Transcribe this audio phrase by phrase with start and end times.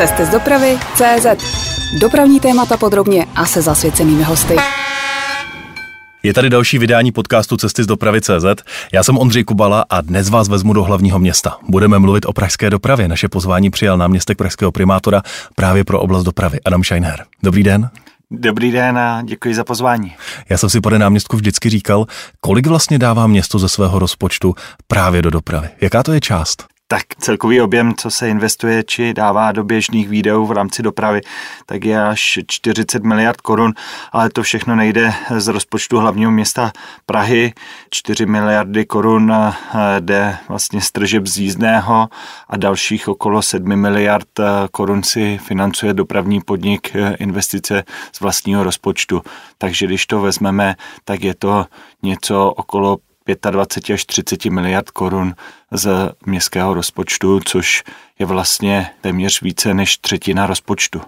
[0.00, 1.26] Cesty z dopravy CZ.
[2.00, 4.56] Dopravní témata podrobně a se zasvěcenými hosty.
[6.22, 8.44] Je tady další vydání podcastu Cesty z dopravy CZ.
[8.92, 11.56] Já jsem Ondřej Kubala a dnes vás vezmu do hlavního města.
[11.68, 13.08] Budeme mluvit o pražské dopravě.
[13.08, 15.22] Naše pozvání přijal náměstek pražského primátora
[15.54, 17.24] právě pro oblast dopravy Adam Scheinher.
[17.42, 17.90] Dobrý den.
[18.30, 20.14] Dobrý den a děkuji za pozvání.
[20.48, 22.06] Já jsem si, pane náměstku, vždycky říkal,
[22.40, 24.54] kolik vlastně dává město ze svého rozpočtu
[24.88, 25.68] právě do dopravy.
[25.80, 26.70] Jaká to je část?
[26.92, 31.20] Tak celkový objem, co se investuje či dává do běžných výdajů v rámci dopravy,
[31.66, 33.74] tak je až 40 miliard korun,
[34.12, 36.72] ale to všechno nejde z rozpočtu hlavního města
[37.06, 37.52] Prahy.
[37.90, 39.52] 4 miliardy korun eh,
[40.00, 42.08] jde vlastně z tržeb z jízdného
[42.48, 48.64] a dalších okolo 7 miliard eh, korun si financuje dopravní podnik eh, investice z vlastního
[48.64, 49.22] rozpočtu.
[49.58, 51.66] Takže když to vezmeme, tak je to
[52.02, 52.98] něco okolo
[53.50, 55.34] 25 až 30 miliard korun
[55.72, 57.82] z městského rozpočtu, což
[58.18, 61.00] je vlastně téměř více než třetina rozpočtu.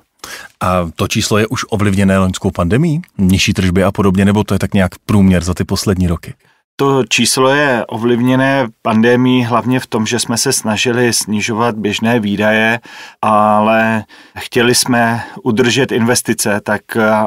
[0.61, 3.03] A to číslo je už ovlivněné loňskou pandemí?
[3.19, 6.35] Nižší tržby a podobně, nebo to je tak nějak průměr za ty poslední roky?
[6.77, 12.81] To číslo je ovlivněné pandemí hlavně v tom, že jsme se snažili snižovat běžné výdaje,
[13.23, 14.05] ale
[14.39, 16.83] chtěli jsme udržet investice, tak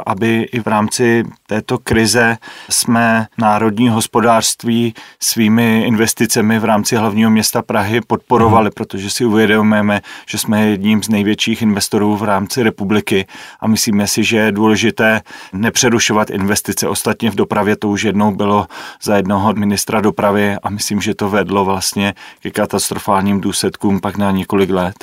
[0.05, 2.37] aby i v rámci této krize
[2.69, 8.73] jsme národní hospodářství svými investicemi v rámci hlavního města Prahy podporovali, mm.
[8.75, 13.25] protože si uvědomujeme, že jsme jedním z největších investorů v rámci republiky
[13.59, 15.21] a myslíme si, že je důležité
[15.53, 16.87] nepřerušovat investice.
[16.87, 18.67] Ostatně v dopravě to už jednou bylo
[19.03, 24.17] za jednoho jednoho ministra dopravy a myslím, že to vedlo vlastně ke katastrofálním důsledkům pak
[24.17, 24.95] na několik let.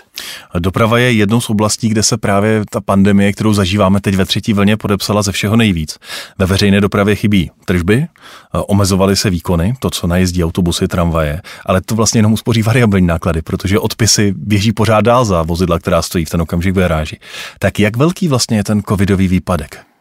[0.58, 4.52] Doprava je jednou z oblastí, kde se právě ta pandemie, kterou zažíváme teď ve třetí
[4.52, 5.98] vlně, podepsala ze všeho nejvíc.
[6.38, 8.06] Ve veřejné dopravě chybí tržby,
[8.52, 13.42] omezovaly se výkony, to, co najezdí autobusy, tramvaje, ale to vlastně jenom uspoří variabilní náklady,
[13.42, 17.18] protože odpisy běží pořád dál za vozidla, která stojí v ten okamžik v garáži.
[17.58, 19.91] Tak jak velký vlastně je ten covidový výpadek?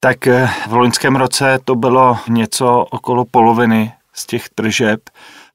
[0.00, 5.00] Tak eh, v loňském roce to bylo něco okolo poloviny z těch tržeb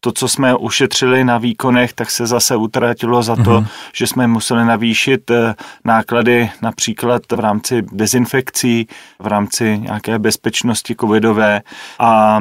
[0.05, 3.67] to, co jsme ušetřili na výkonech, tak se zase utratilo za to, mm-hmm.
[3.93, 5.55] že jsme museli navýšit eh,
[5.85, 8.87] náklady například v rámci dezinfekcí,
[9.19, 11.61] v rámci nějaké bezpečnosti covidové
[11.99, 12.39] a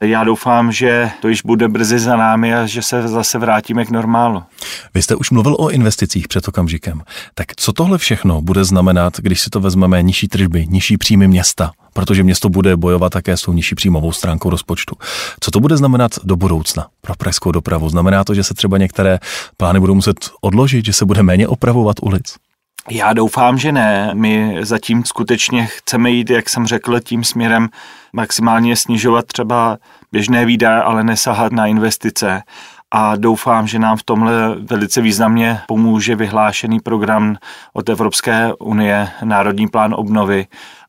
[0.00, 3.90] já doufám, že to již bude brzy za námi a že se zase vrátíme k
[3.90, 4.42] normálu.
[4.94, 7.02] Vy jste už mluvil o investicích před okamžikem.
[7.34, 11.72] Tak co tohle všechno bude znamenat, když si to vezmeme nižší tržby, nižší příjmy města?
[11.92, 14.96] Protože město bude bojovat také s tou nižší příjmovou stránkou rozpočtu.
[15.40, 17.88] Co to bude znamenat do budoucna pro pražskou dopravu?
[17.88, 19.18] Znamená to, že se třeba některé
[19.56, 22.34] plány budou muset odložit, že se bude méně opravovat ulic?
[22.90, 24.10] Já doufám, že ne.
[24.14, 27.68] My zatím skutečně chceme jít, jak jsem řekl, tím směrem
[28.12, 29.78] maximálně snižovat třeba
[30.12, 32.42] běžné výdaje, ale nesahat na investice.
[32.94, 37.36] A doufám, že nám v tomhle velice významně pomůže vyhlášený program
[37.72, 40.46] od Evropské unie, Národní plán obnovy,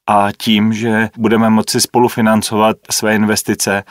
[0.08, 3.84] a tím, že budeme moci spolufinancovat své investice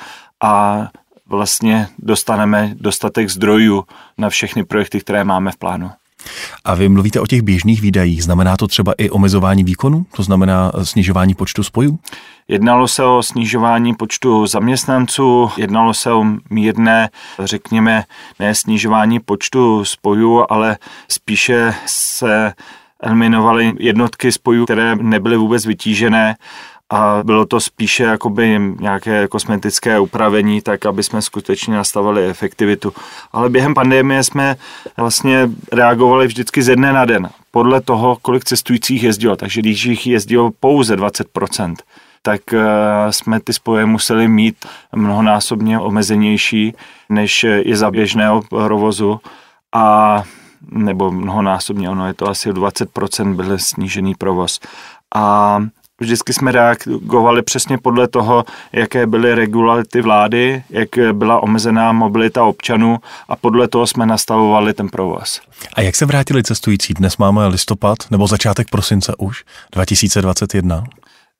[0.42, 0.88] a
[1.26, 3.84] vlastně dostaneme dostatek zdrojů
[4.18, 5.90] na všechny projekty, které máme v plánu.
[6.64, 8.24] A vy mluvíte o těch běžných výdajích.
[8.24, 10.06] Znamená to třeba i omezování výkonu?
[10.16, 11.98] To znamená snižování počtu spojů?
[12.48, 18.04] Jednalo se o snižování počtu zaměstnanců, jednalo se o mírné, řekněme,
[18.38, 20.78] ne snižování počtu spojů, ale
[21.08, 22.52] spíše se
[23.02, 26.36] eliminovali jednotky spojů, které nebyly vůbec vytížené
[26.92, 32.92] a bylo to spíše jakoby nějaké kosmetické upravení, tak aby jsme skutečně nastavili efektivitu.
[33.32, 34.56] Ale během pandemie jsme
[34.96, 39.36] vlastně reagovali vždycky ze dne na den, podle toho, kolik cestujících jezdilo.
[39.36, 41.74] Takže když jich jezdilo pouze 20%,
[42.22, 42.60] tak eh,
[43.10, 46.74] jsme ty spoje museli mít mnohonásobně omezenější,
[47.08, 49.20] než je za běžného provozu.
[49.74, 50.22] A
[50.70, 54.60] nebo mnohonásobně, ono je to asi o 20% byl snížený provoz.
[55.14, 55.58] A
[56.00, 62.98] vždycky jsme reagovali přesně podle toho, jaké byly regularity vlády, jak byla omezená mobilita občanů
[63.28, 65.40] a podle toho jsme nastavovali ten provoz.
[65.74, 66.94] A jak se vrátili cestující?
[66.94, 70.84] Dnes máme listopad nebo začátek prosince už 2021?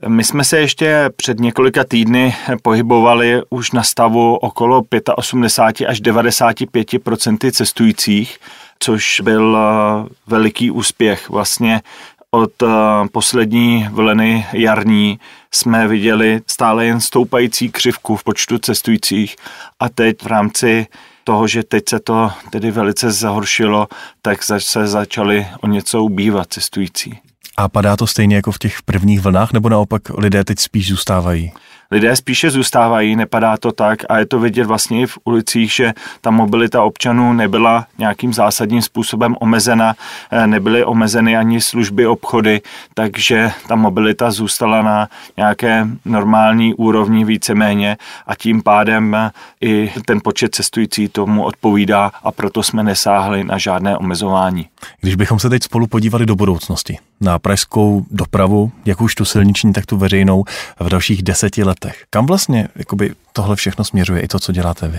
[0.09, 4.83] My jsme se ještě před několika týdny pohybovali už na stavu okolo
[5.17, 8.39] 85 až 95% cestujících
[8.83, 11.31] což byl eh, veliký úspěch.
[11.31, 11.83] Vlastně
[12.31, 12.67] od eh,
[13.13, 15.19] poslední vlny jarní
[15.55, 19.37] jsme viděli stále jen stoupající křivku v počtu cestujících
[19.81, 20.87] a teď v rámci
[21.25, 23.89] toho, že teď se to tedy velice zahoršilo,
[24.23, 27.19] tak se začali o něco ubývat cestující.
[27.57, 31.53] A padá to stejně jako v těch prvních vlnách, nebo naopak lidé teď spíš zůstávají?
[31.93, 35.93] Lidé spíše zůstávají, nepadá to tak a je to vidět vlastně i v ulicích, že
[36.21, 39.95] ta mobilita občanů nebyla nějakým zásadním způsobem omezena,
[40.31, 42.61] eh, nebyly omezeny ani služby, obchody,
[42.95, 47.97] takže ta mobilita zůstala na nějaké normální úrovni víceméně
[48.27, 49.31] a tím pádem eh,
[49.61, 54.67] i ten počet cestující tomu odpovídá a proto jsme nesáhli na žádné omezování.
[55.01, 59.73] Když bychom se teď spolu podívali do budoucnosti, na pražskou dopravu, jak už tu silniční,
[59.73, 60.45] tak tu veřejnou
[60.81, 62.05] v dalších deseti letech.
[62.11, 64.99] Kam vlastně jakoby, tohle všechno směřuje i to, co děláte vy?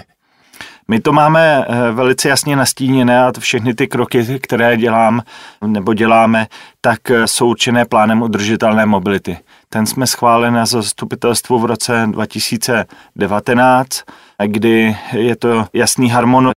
[0.87, 5.21] My to máme eh, velice jasně nastíněné a všechny ty kroky, které dělám
[5.65, 6.47] nebo děláme,
[6.81, 9.37] tak eh, jsou určené plánem udržitelné mobility.
[9.69, 14.01] Ten jsme schválili na zastupitelstvu v roce 2019,
[14.45, 16.51] kdy je to jasný harmon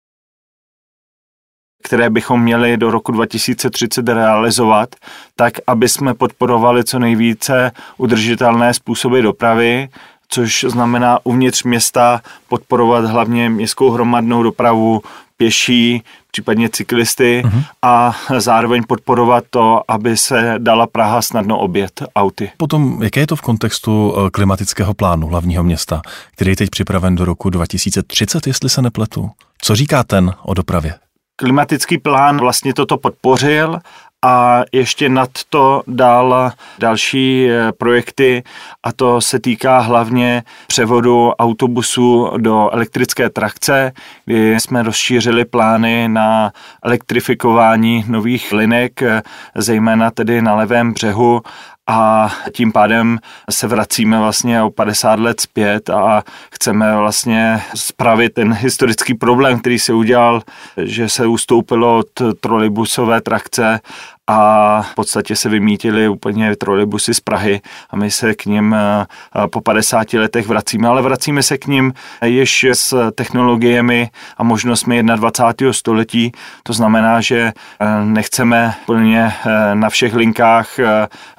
[1.86, 4.96] které bychom měli do roku 2030 realizovat,
[5.36, 9.90] tak aby jsme podporovali co nejvíce udržitelné způsoby dopravy,
[10.30, 15.02] což znamená uvnitř města podporovat hlavně městskou hromadnou dopravu,
[15.38, 17.64] pěší, případně cyklisty uh-huh.
[17.82, 22.52] a zároveň podporovat to, aby se dala Praha snadno obět auty.
[22.58, 26.02] Potom, jaké je to v kontextu eh, klimatického plánu hlavního města,
[26.36, 29.30] který je teď připraven do roku 2030, jestli se nepletu?
[29.62, 30.94] Co říká ten o dopravě?
[31.36, 33.80] Klimatický plán vlastně toto podpořil
[34.26, 38.44] a ještě nad to dal další eh, projekty
[38.84, 43.92] a to se týká hlavně převodu autobusů do elektrické trakce,
[44.26, 46.52] kdy jsme rozšířili plány na
[46.84, 49.22] elektrifikování nových linek, eh,
[49.56, 51.42] zejména tedy na levém břehu
[51.88, 58.54] a tím pádem se vracíme vlastně o 50 let zpět a chceme vlastně spravit ten
[58.54, 60.42] historický problém, který se udělal,
[60.78, 62.08] že se ustoupilo od
[62.40, 63.80] trolejbusové trakce
[64.28, 69.06] a v podstatě se vymítili úplně trolejbusy z Prahy a my se k ním eh,
[69.48, 71.94] po 50 letech vracíme, ale vracíme se k ním
[72.26, 75.74] již s technologiemi a možnostmi 21.
[75.74, 76.32] století.
[76.64, 80.80] To znamená, že eh, nechceme plně eh, na všech linkách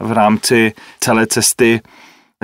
[0.01, 1.81] v rámci celé cesty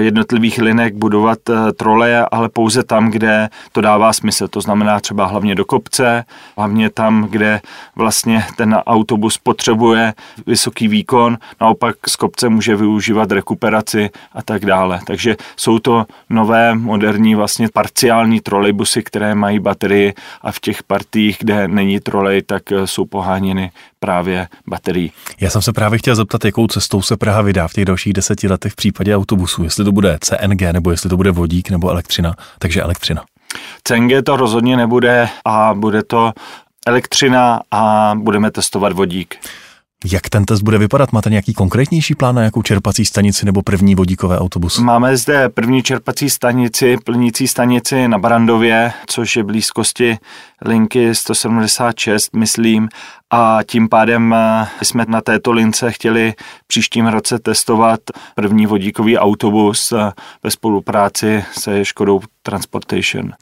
[0.01, 4.49] jednotlivých linek budovat eh, troleje, ale pouze tam, kde to dává smysl.
[4.49, 6.25] To znamená třeba hlavně do kopce,
[6.57, 7.61] hlavně tam, kde
[7.97, 10.15] vlastně ten autobus potřebuje
[10.47, 15.01] vysoký výkon, naopak z kopce může využívat rekuperaci a tak dále.
[15.07, 21.37] Takže jsou to nové, moderní, vlastně parciální trolejbusy, které mají baterii a v těch partiích,
[21.41, 23.71] kde není trolej, tak eh, jsou poháněny
[24.03, 25.13] právě baterií.
[25.41, 28.49] Já jsem se právě chtěl zeptat, jakou cestou se Praha vydá v těch dalších deseti
[28.49, 29.65] letech v případě autobusu.
[29.65, 32.35] Jestli to bude CNG, nebo jestli to bude vodík, nebo elektřina.
[32.59, 33.23] Takže elektřina.
[33.85, 36.33] CNG to rozhodně nebude a bude to
[36.87, 39.37] elektřina a budeme testovat vodík.
[40.13, 41.13] Jak ten test bude vypadat?
[41.13, 44.79] Máte nějaký konkrétnější plán na jakou čerpací stanici nebo první vodíkové autobus?
[44.79, 50.19] Máme zde první čerpací stanici, plnící stanici na Barandově, což je blízkosti
[50.65, 52.89] linky 176, myslím,
[53.33, 56.35] a tím pádem eh, jsme na této lince chtěli
[56.67, 58.01] příštím roce testovat
[58.35, 60.13] první vodíkový autobus eh,
[60.43, 63.33] ve spolupráci se Škodou Transportation.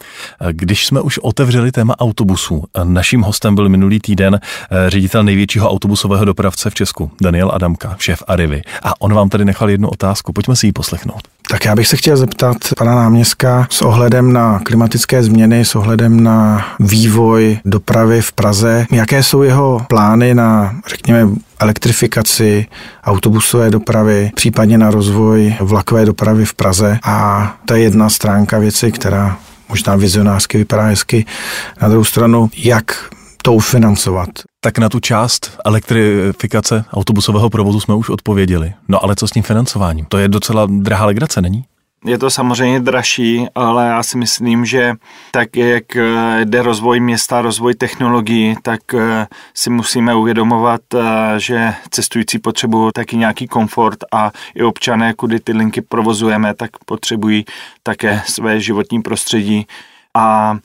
[0.50, 6.24] Když jsme už otevřeli téma autobusů, naším hostem byl minulý týden eh, ředitel největšího autobusového
[6.24, 8.62] dopravce v Česku, Daniel Adamka, šéf Arivy.
[8.82, 11.39] A on vám tady nechal jednu otázku, pojďme si ji poslechnout.
[11.50, 16.22] Tak já bych se chtěl zeptat pana náměstka s ohledem na klimatické změny, s ohledem
[16.22, 18.86] na vývoj dopravy v Praze.
[18.92, 22.66] Jaké jsou jeho plány na, řekněme, elektrifikaci
[23.04, 26.98] autobusové dopravy, případně na rozvoj vlakové dopravy v Praze.
[27.02, 29.36] A to je jedna stránka věci, která
[29.68, 31.26] možná vizionářsky vypadá hezky.
[31.82, 33.10] Na druhou stranu, jak
[33.42, 34.28] to ufinancovat.
[34.60, 38.72] Tak na tu část elektrifikace autobusového provozu jsme už odpověděli.
[38.88, 40.04] No ale co s tím financováním?
[40.08, 41.64] To je docela drahá legrace, není?
[42.04, 44.94] Je to samozřejmě dražší, ale já si myslím, že
[45.30, 51.00] tak jak eh, jde rozvoj města, rozvoj technologií, tak eh, si musíme uvědomovat, eh,
[51.36, 57.44] že cestující potřebují taky nějaký komfort a i občané, kudy ty linky provozujeme, tak potřebují
[57.82, 59.66] také své životní prostředí
[60.14, 60.56] a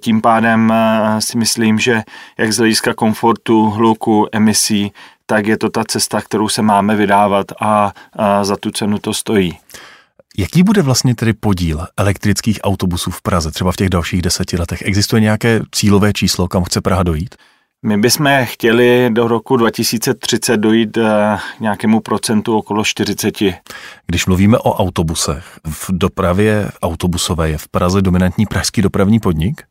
[0.00, 0.72] tím pádem
[1.18, 2.02] si myslím, že
[2.38, 4.92] jak z hlediska komfortu, hluku, emisí,
[5.26, 9.14] tak je to ta cesta, kterou se máme vydávat a, a za tu cenu to
[9.14, 9.58] stojí.
[10.36, 14.82] Jaký bude vlastně tedy podíl elektrických autobusů v Praze, třeba v těch dalších deseti letech?
[14.82, 17.34] Existuje nějaké cílové číslo, kam chce Praha dojít?
[17.86, 23.38] My bychom chtěli do roku 2030 dojít eh, k nějakému procentu okolo 40.
[24.06, 29.62] Když mluvíme o autobusech, v dopravě autobusové je v Praze dominantní pražský dopravní podnik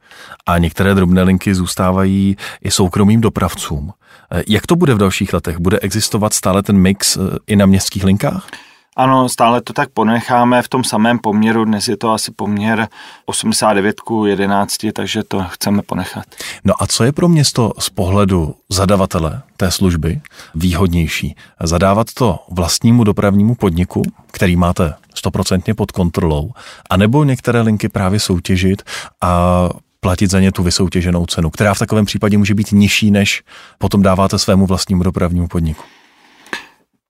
[0.45, 3.93] a některé drobné linky zůstávají i soukromým dopravcům.
[4.31, 5.57] Eh, jak to bude v dalších letech?
[5.57, 8.47] Bude existovat stále ten mix eh, i na městských linkách?
[8.95, 11.65] Ano, stále to tak ponecháme v tom samém poměru.
[11.65, 12.87] Dnes je to asi poměr
[13.25, 16.25] 89 k 11, takže to chceme ponechat.
[16.63, 20.21] No a co je pro město z pohledu zadavatele té služby
[20.55, 21.35] výhodnější?
[21.63, 26.51] Zadávat to vlastnímu dopravnímu podniku, který máte stoprocentně pod kontrolou,
[26.89, 28.83] anebo některé linky právě soutěžit
[29.21, 29.69] a
[29.99, 33.43] platit za ně tu vysoutěženou cenu, která v takovém případě může být nižší, než
[33.77, 35.83] potom dáváte svému vlastnímu dopravnímu podniku?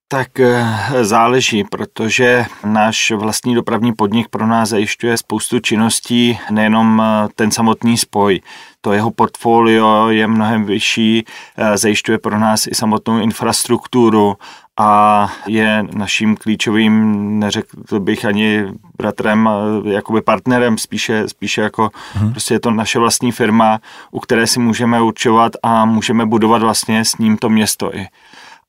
[0.07, 0.65] Tak eh,
[1.01, 7.97] záleží, protože náš vlastní dopravní podnik pro nás zajišťuje spoustu činností, nejenom eh, ten samotný
[7.97, 8.39] spoj.
[8.81, 11.23] To jeho portfolio je mnohem vyšší,
[11.57, 14.37] eh, zajišťuje pro nás i samotnou infrastrukturu
[14.77, 18.65] a je naším klíčovým, neřekl bych ani
[18.97, 19.49] bratrem,
[19.85, 22.31] jakoby partnerem, spíše, spíše jako hmm.
[22.31, 23.79] prostě je to naše vlastní firma,
[24.11, 28.07] u které si můžeme určovat a můžeme budovat vlastně s ním to město i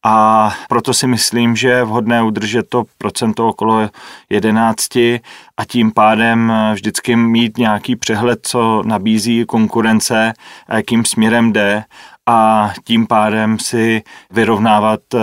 [0.04, 3.90] a proto si myslím, že je vhodné udržet to procento okolo
[4.30, 4.96] 11
[5.56, 10.32] a tím pádem vždycky mít nějaký přehled, co nabízí konkurence
[10.68, 11.84] a jakým směrem jde
[12.26, 15.20] a tím pádem si vyrovnávat uh,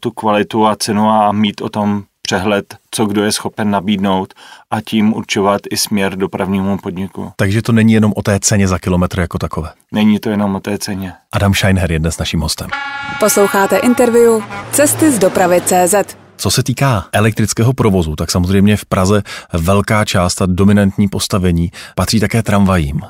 [0.00, 4.34] tu kvalitu a cenu a mít o tom přehled, co kdo je schopen nabídnout
[4.70, 7.32] a tím určovat i směr dopravnímu podniku.
[7.36, 9.70] Takže to není jenom o té ceně za kilometr jako takové.
[9.92, 11.12] Není to jenom o té ceně.
[11.32, 12.70] Adam Scheinher je dnes naším hostem.
[13.20, 15.94] Posloucháte interview Cesty z dopravy CZ.
[16.36, 19.22] Co se týká elektrického provozu, tak samozřejmě v Praze
[19.52, 23.00] velká část a dominantní postavení patří také tramvajím.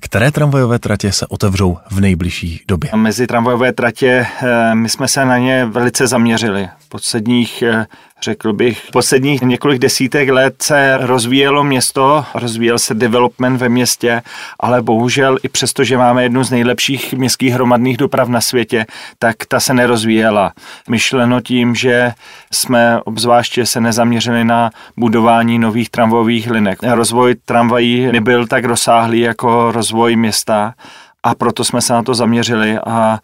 [0.00, 2.90] Které tramvajové tratě se otevřou v nejbližší době?
[2.94, 6.68] Mezi tramvajové tratě eh, my jsme se na ně velice zaměřili.
[6.78, 7.86] V posledních eh,
[8.24, 8.82] řekl bych.
[8.92, 14.22] Posledních několik desítek let se rozvíjelo město, rozvíjel se development ve městě,
[14.60, 18.86] ale bohužel i přesto, že máme jednu z nejlepších městských hromadných doprav na světě,
[19.18, 20.52] tak ta se nerozvíjela.
[20.88, 22.12] Myšleno tím, že
[22.52, 26.78] jsme obzvláště se nezaměřili na budování nových tramvajových linek.
[26.82, 30.74] Rozvoj tramvají nebyl tak rozsáhlý jako rozvoj města
[31.22, 33.18] a proto jsme se na to zaměřili a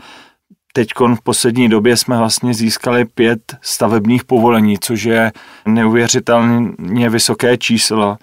[0.72, 5.32] Teď v poslední době jsme vlastně získali pět stavebních povolení, což je
[5.66, 8.16] neuvěřitelně vysoké číslo.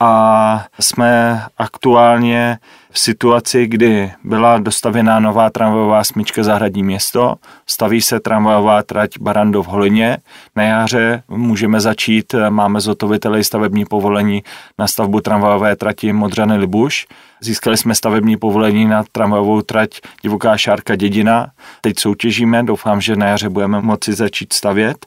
[0.00, 2.58] A jsme aktuálně
[2.90, 7.34] v situaci, kdy byla dostavěná nová tramvajová smyčka Zahradní město,
[7.66, 10.18] staví se tramvajová trať Barandov Holině.
[10.56, 14.42] Na jaře můžeme začít, máme zhotoviteli stavební povolení
[14.78, 17.06] na stavbu tramvajové trati Modřany Libuš.
[17.40, 19.90] Získali jsme stavební povolení na tramvajovou trať
[20.22, 21.50] Divoká šárka Dědina.
[21.80, 25.06] Teď soutěžíme, doufám, že na jaře budeme moci začít stavět.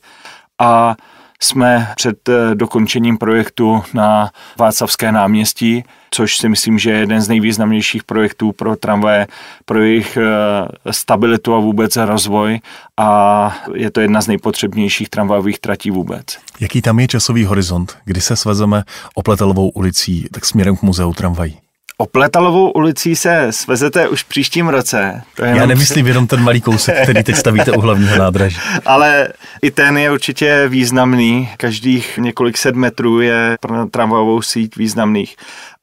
[0.59, 0.95] A
[1.43, 7.27] jsme před eh, dokončením projektu na Václavské náměstí, což si myslím, že je jeden z
[7.27, 9.27] nejvýznamnějších projektů pro tramvaje,
[9.65, 12.59] pro jejich eh, stabilitu a vůbec rozvoj
[12.97, 16.25] a je to jedna z nejpotřebnějších tramvajových tratí vůbec.
[16.59, 18.83] Jaký tam je časový horizont, kdy se svezeme
[19.15, 21.62] Opletelovou ulicí tak směrem k muzeu tramvají?
[21.97, 25.21] Opletalovou ulicí se svezete už příštím roce.
[25.35, 28.57] To je Já nemyslím jenom ten malý kousek, který teď stavíte u hlavního nádraží.
[28.85, 29.27] Ale
[29.61, 31.49] i ten je určitě významný.
[31.57, 35.35] Každých několik set metrů je pro tramvajovou síť významných.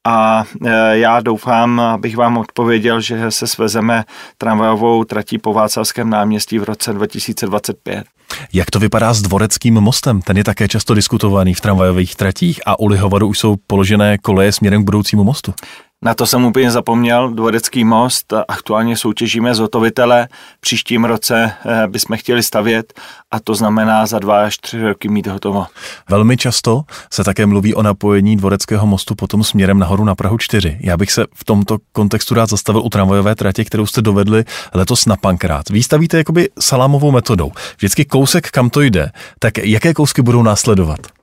[0.07, 4.05] A e, já doufám, abych vám odpověděl, že se svezeme
[4.39, 8.05] tramvajovou tratí po Václavském náměstí v roce 2025.
[8.53, 10.23] Jak to vypadá s dvoreckým mostem?
[10.23, 14.53] Ten je také často diskutovaný v tramvajových tratích a u Lihovaru už jsou položené koleje
[14.53, 15.55] směrem k budoucímu mostu.
[16.05, 20.29] Na to jsem úplně zapomněl, Dvorecký most, aktuálně soutěžíme zhotovitele,
[20.61, 25.27] příštím roce eh, bychom chtěli stavět a to znamená za dva až tři roky mít
[25.27, 25.67] hotovo.
[26.09, 30.79] Velmi často se také mluví o napojení Dvoreckého mostu potom směrem nahoru na Prahu 4.
[30.81, 35.07] Já bych se v tomto kontextu rád zastavil u tramvajové tratě, kterou jste dovedli letos
[35.07, 35.69] na Pankrát.
[35.69, 35.81] Vy
[36.15, 37.53] jakoby salámovou metodou.
[37.77, 41.20] Vždycky kousek, kam to jde, tak jaké kousky budou následovat?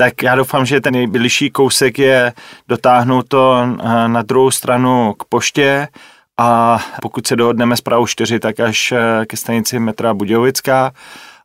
[0.00, 2.32] Tak já doufám, že ten nejbližší kousek je
[2.68, 5.88] dotáhnout to eh, na druhou stranu k poště
[6.38, 10.92] a pokud se dohodneme s Prahu 4, tak až eh, ke stanici metra Budějovická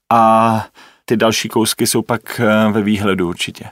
[0.09, 0.65] a
[1.05, 3.65] ty další kousky jsou pak eh, ve výhledu určitě.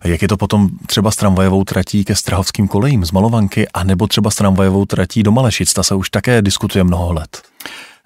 [0.00, 4.06] A jak je to potom třeba s tramvajovou tratí ke Strahovským kolejím z Malovanky, anebo
[4.06, 5.72] třeba s tramvajovou tratí do Malešic?
[5.72, 7.51] Ta se už také diskutuje mnoho let.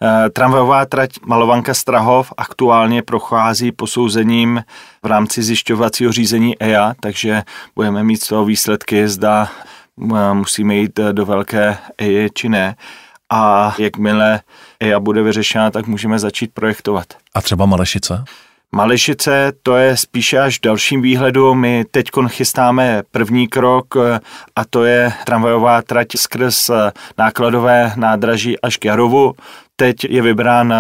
[0.03, 4.65] Eh, tramvajová trať Malovanka Strahov aktuálně prochází posouzením
[5.03, 7.43] v rámci zjišťovacího řízení EIA, takže
[7.75, 9.49] budeme mít z toho výsledky, zda
[10.15, 12.77] eh, musíme jít eh, do velké EIA či ne.
[13.31, 14.41] A jakmile
[14.81, 17.07] EIA bude vyřešena, tak můžeme začít projektovat.
[17.35, 18.25] A třeba Malešice?
[18.73, 21.55] Malešice to je spíše až v dalším výhledu.
[21.55, 23.97] My teď chystáme první krok
[24.57, 26.71] a to je tramvajová trať skrz
[27.19, 29.35] nákladové nádraží až k Jarovu.
[29.77, 30.75] Teď je vybrán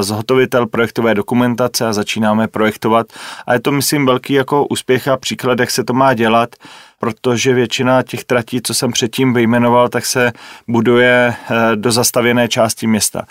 [0.00, 3.06] zhotovitel projektové dokumentace a začínáme projektovat.
[3.46, 6.56] A je to, myslím, velký jako úspěch a příklad, jak se to má dělat,
[7.00, 10.32] protože většina těch tratí, co jsem předtím vyjmenoval, tak se
[10.68, 13.22] buduje eh, do zastavěné části města.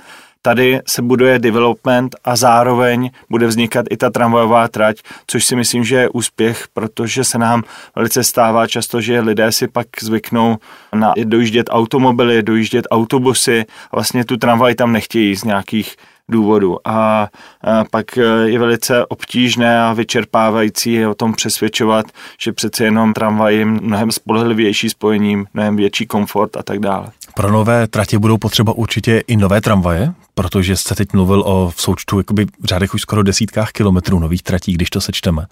[0.48, 5.84] Tady se buduje development a zároveň bude vznikat i ta tramvajová trať, což si myslím,
[5.84, 7.64] že je úspěch, protože se nám
[7.96, 10.58] velice stává často, že lidé si pak zvyknou
[10.96, 15.96] na dojíždět automobily, dojíždět autobusy a vlastně tu tramvaj tam nechtějí z nějakých
[16.30, 16.78] důvodů.
[16.86, 17.28] A,
[17.62, 22.06] a pak je velice obtížné a vyčerpávající o tom přesvědčovat,
[22.40, 27.08] že přece jenom tramvaj je mnohem spolehlivější spojení, mnohem větší komfort a tak dále.
[27.38, 31.82] Pro nové tratě budou potřeba určitě i nové tramvaje, protože jste teď mluvil o v
[31.82, 35.46] součtu jakoby v řádech už skoro desítkách kilometrů nových tratí, když to sečteme.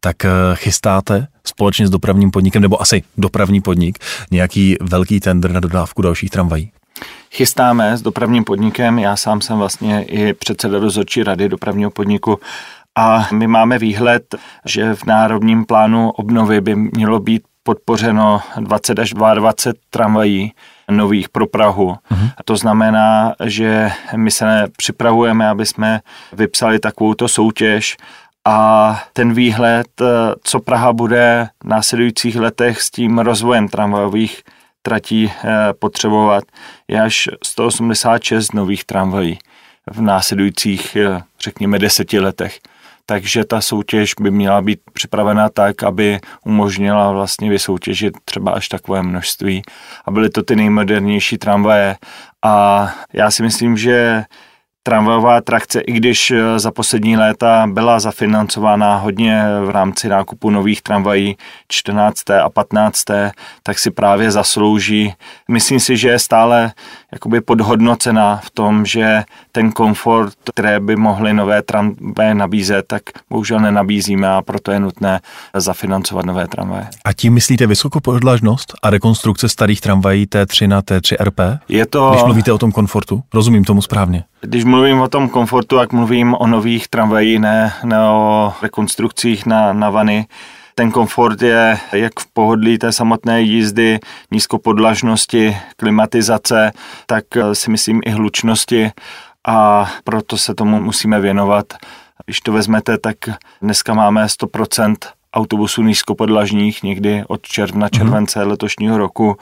[0.00, 3.98] Tak eh, chystáte společně s dopravním podnikem, nebo asi dopravní podnik,
[4.30, 6.72] nějaký velký tender na dodávku dalších tramvají?
[7.30, 12.40] Chystáme s dopravním podnikem, já sám jsem vlastně i předseda dozorčí rady dopravního podniku
[12.94, 14.34] a my máme výhled,
[14.66, 19.52] že v národním plánu obnovy by mělo být podpořeno 20 až 22
[19.90, 20.52] tramvají
[20.90, 21.88] nových pro Prahu.
[21.88, 22.30] Uh-huh.
[22.36, 26.00] A to znamená, že my se připravujeme, aby jsme
[26.32, 27.96] vypsali takovouto soutěž
[28.44, 29.86] a ten výhled,
[30.44, 34.42] co Praha bude v následujících letech s tím rozvojem tramvajových
[34.82, 36.44] tratí eh, potřebovat,
[36.88, 39.38] je až 186 nových tramvají
[39.90, 42.58] v následujících, eh, řekněme, deseti letech
[43.06, 49.02] takže ta soutěž by měla být připravena tak, aby umožnila vlastně vysoutěžit třeba až takové
[49.02, 49.62] množství.
[50.04, 51.96] A byly to ty nejmodernější tramvaje.
[52.42, 54.24] A já si myslím, že
[54.82, 60.82] tramvajová trakce, i když eh, za poslední léta byla zafinancována hodně v rámci nákupu nových
[60.82, 61.36] tramvají
[61.68, 62.30] 14.
[62.30, 63.04] a 15.
[63.62, 65.14] tak si právě zaslouží.
[65.48, 66.72] Myslím si, že je stále
[67.12, 73.60] jakoby podhodnocená v tom, že ten komfort, které by mohly nové tramvaje nabízet, tak bohužel
[73.60, 75.20] nenabízíme a proto je nutné
[75.56, 76.88] zafinancovat nové tramvaje.
[77.04, 81.40] A tím myslíte vysokopodlažnost a rekonstrukce starých tramvají T3 na T3 RP?
[81.68, 82.10] Je to...
[82.10, 84.24] Když mluvíte o tom komfortu, rozumím tomu správně.
[84.44, 89.72] Když mluvím o tom komfortu, jak mluvím o nových tramvajích, ne, ne o rekonstrukcích na,
[89.72, 90.26] na vany,
[90.74, 93.98] ten komfort je jak v pohodlí té samotné jízdy,
[94.30, 96.72] nízkopodlažnosti, klimatizace,
[97.06, 98.90] tak eh, si myslím i hlučnosti
[99.46, 101.66] a proto se tomu musíme věnovat.
[102.24, 103.16] Když to vezmete, tak
[103.62, 104.94] dneska máme 100%
[105.34, 107.98] autobusů nízkopodlažních někdy od června, mhm.
[107.98, 108.48] července mm-hmm.
[108.48, 109.36] letošního roku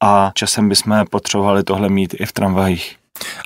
[0.00, 2.96] a časem bychom potřebovali tohle mít i v tramvajích.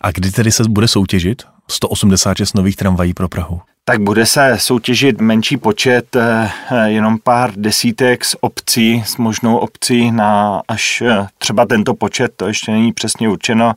[0.03, 3.61] A kdy tedy se bude soutěžit 186 nových tramvají pro Prahu?
[3.85, 6.51] Tak bude se soutěžit menší počet, eh,
[6.85, 12.47] jenom pár desítek z obcí, s možnou obcí na až eh, třeba tento počet, to
[12.47, 13.75] ještě není přesně určeno.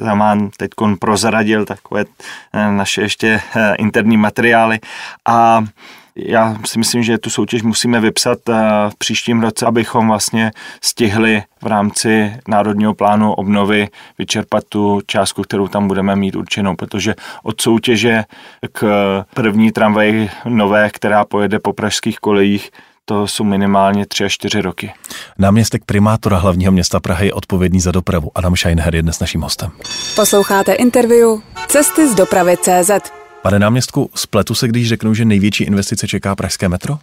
[0.00, 0.70] Tam teď
[1.00, 2.04] prozradil takové
[2.52, 3.40] eh, naše ještě
[3.78, 4.78] interní materiály
[5.28, 5.64] a
[6.16, 8.52] já si myslím, že tu soutěž musíme vypsat eh,
[8.88, 10.50] v příštím roce, abychom vlastně
[10.82, 17.14] stihli v rámci Národního plánu obnovy vyčerpat tu částku, kterou tam budeme mít určenou, protože
[17.42, 18.24] od soutěže
[18.72, 18.84] k
[19.34, 22.70] první tramvaji nové, která pojede po pražských kolejích,
[23.04, 24.92] to jsou minimálně tři až čtyři roky.
[25.38, 28.30] Náměstek primátora hlavního města Prahy je odpovědný za dopravu.
[28.34, 29.70] Adam Scheinher je dnes naším hostem.
[30.16, 31.28] Posloucháte interview
[31.68, 33.25] Cesty z dopravy CZ.
[33.46, 36.98] Pane náměstku, spletu se, když řeknu, že největší investice čeká Pražské metro?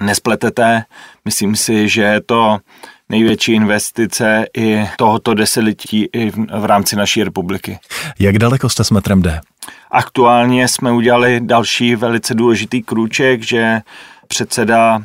[0.00, 0.84] Nespletete,
[1.24, 2.58] myslím si, že je to
[3.08, 7.78] největší investice i tohoto desetiletí i v rámci naší republiky.
[8.18, 9.40] Jak daleko jste s metrem D?
[9.90, 13.80] Aktuálně jsme udělali další velice důležitý krůček, že
[14.28, 15.02] předseda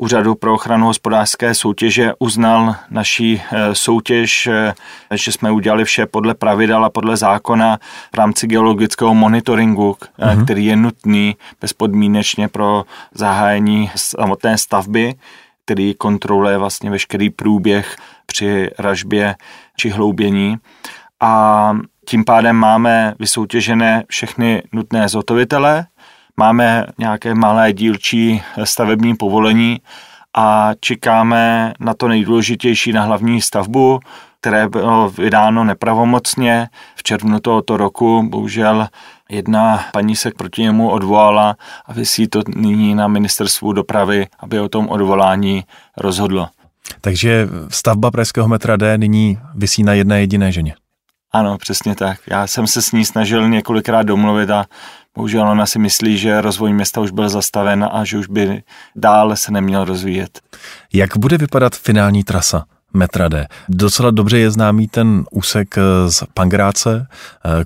[0.00, 4.74] Úřadu pro ochranu hospodářské soutěže uznal naší eh, soutěž, eh,
[5.14, 7.78] že jsme udělali vše podle pravidel a podle zákona
[8.14, 10.44] v rámci geologického monitoringu, uh-huh.
[10.44, 12.84] který je nutný bezpodmínečně pro
[13.14, 15.14] zahájení samotné stavby,
[15.64, 19.34] který kontroluje vlastně veškerý průběh při ražbě
[19.76, 20.56] či hloubění.
[21.20, 21.72] A
[22.06, 25.86] tím pádem máme vysoutěžené všechny nutné zhotovitele,
[26.38, 29.80] Máme nějaké malé dílčí stavební povolení
[30.36, 34.00] a čekáme na to nejdůležitější na hlavní stavbu,
[34.40, 38.22] které bylo vydáno nepravomocně v červnu tohoto roku.
[38.28, 38.88] Bohužel
[39.30, 44.68] jedna paní se proti němu odvolala a vysí to nyní na ministerstvu dopravy, aby o
[44.68, 45.64] tom odvolání
[45.96, 46.48] rozhodlo.
[47.00, 50.74] Takže stavba Pražského metra D nyní vysí na jedné jediné ženě.
[51.32, 52.20] Ano, přesně tak.
[52.26, 54.64] Já jsem se s ní snažil několikrát domluvit a
[55.14, 58.62] bohužel ona si myslí, že rozvoj města už byl zastaven a že už by
[58.96, 60.40] dál se neměl rozvíjet.
[60.92, 62.64] Jak bude vypadat finální trasa?
[62.94, 63.46] Metra D.
[63.68, 65.74] Docela dobře je známý ten úsek
[66.08, 67.06] z Pangráce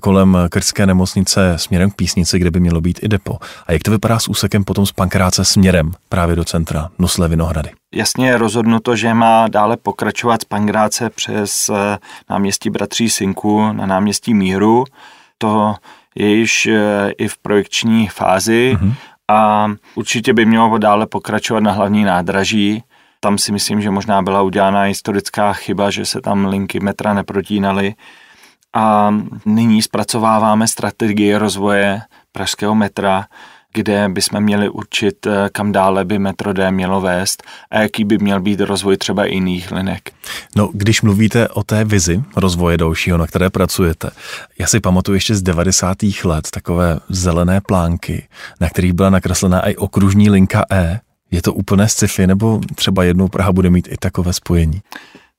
[0.01, 3.37] kolem Krské nemocnice směrem k Písnici, kde by mělo být i depo.
[3.67, 7.69] A jak to vypadá s úsekem potom z Pankráce směrem právě do centra Nusle Vinohrady?
[7.95, 11.97] Jasně je rozhodnuto, že má dále pokračovat z Pangráce přes eh,
[12.29, 14.85] náměstí Bratří Sinku na náměstí Míru.
[15.37, 15.75] To
[16.15, 18.93] je již eh, i v projekční fázi mm-hmm.
[19.31, 22.83] a určitě by mělo dále pokračovat na hlavní nádraží
[23.23, 27.95] tam si myslím, že možná byla udělána historická chyba, že se tam linky metra neprotínaly.
[28.73, 33.25] A nyní zpracováváme strategii rozvoje pražského metra,
[33.73, 38.17] kde bychom měli určit, eh, kam dále by metro D mělo vést a jaký by
[38.17, 40.11] měl být rozvoj třeba jiných linek.
[40.55, 44.09] No, když mluvíte o té vizi rozvoje dalšího, na které pracujete,
[44.59, 45.97] já si pamatuju ještě z 90.
[46.23, 48.27] let takové zelené plánky,
[48.59, 50.99] na kterých byla nakreslená i okružní linka E,
[51.33, 54.81] je to úplné sci-fi, nebo třeba jednou Praha bude mít i takové spojení?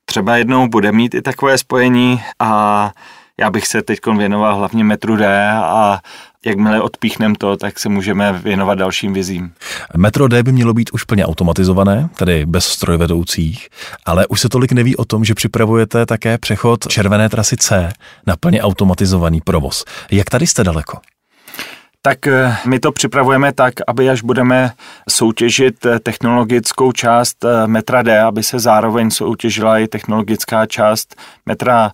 [0.05, 2.91] Třeba jednou bude mít i takové spojení a
[3.39, 5.99] já bych se teď věnoval hlavně metru D a
[6.45, 9.53] jakmile odpíchnem to, tak se můžeme věnovat dalším vizím.
[9.97, 13.69] Metro D by mělo být už plně automatizované, tedy bez strojvedoucích,
[14.05, 17.91] ale už se tolik neví o tom, že připravujete také přechod červené trasy C
[18.27, 19.85] na plně automatizovaný provoz.
[20.11, 20.97] Jak tady jste daleko?
[22.05, 24.71] Tak eh, my to připravujeme tak, aby až budeme
[25.09, 31.15] soutěžit eh, technologickou část eh, metra D, aby se zároveň soutěžila i technologická část
[31.45, 31.91] metra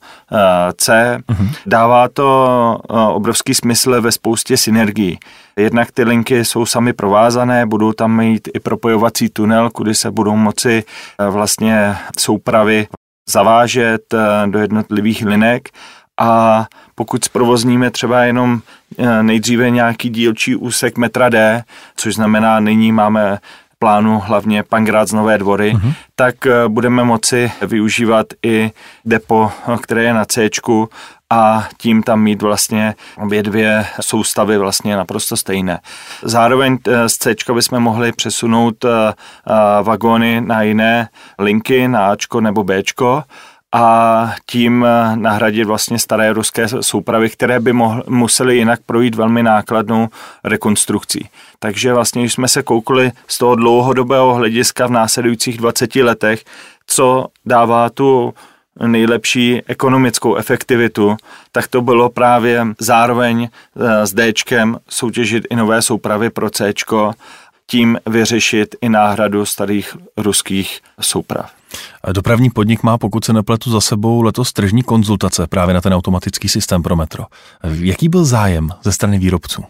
[0.78, 1.18] C.
[1.30, 1.50] Uh-huh.
[1.66, 2.80] Dává to
[3.14, 5.20] obrovský smysl ve spoustě synergií.
[5.58, 10.36] Jednak ty linky jsou sami provázané, budou tam mít i propojovací tunel, kudy se budou
[10.36, 10.84] moci
[11.30, 12.88] vlastně soupravy
[13.30, 14.02] zavážet
[14.46, 15.70] do jednotlivých linek
[16.20, 18.62] a pokud zprovozníme třeba jenom
[19.22, 21.64] nejdříve nějaký dílčí úsek metra D,
[21.96, 23.40] což znamená nyní máme
[23.82, 25.94] plánu hlavně Pangrác Nové dvory, uh-huh.
[26.16, 28.72] tak eh, budeme moci využívat i
[29.06, 29.52] depo,
[29.82, 30.50] které je na C
[31.30, 35.80] a tím tam mít vlastně obě dvě soustavy vlastně naprosto stejné.
[36.24, 38.86] Zároveň eh, z C bychom mohli přesunout
[39.84, 43.24] vagóny na jiné linky, na Ačko nebo Bčko,
[43.72, 49.44] a tím eh, nahradit vlastně staré ruské soupravy, které by mohl, musely jinak projít velmi
[49.44, 50.10] nákladnou
[50.44, 51.30] rekonstrukcí.
[51.60, 56.44] Takže vlastně, když jsme se koukli z toho dlouhodobého hlediska v následujících 20 letech,
[56.88, 58.34] co dává tu
[58.88, 61.18] nejlepší ekonomickou efektivitu,
[61.52, 64.34] tak to bylo právě zároveň eh, s D
[64.90, 66.74] soutěžit i nové soupravy pro C,
[67.68, 71.61] tím vyřešit i náhradu starých ruských souprav.
[72.12, 76.50] Dopravní podnik má, pokud se nepletu, za sebou letos tržní konzultace právě na ten automatický
[76.50, 77.26] systém pro metro.
[77.64, 79.64] Jaký byl zájem ze strany výrobců?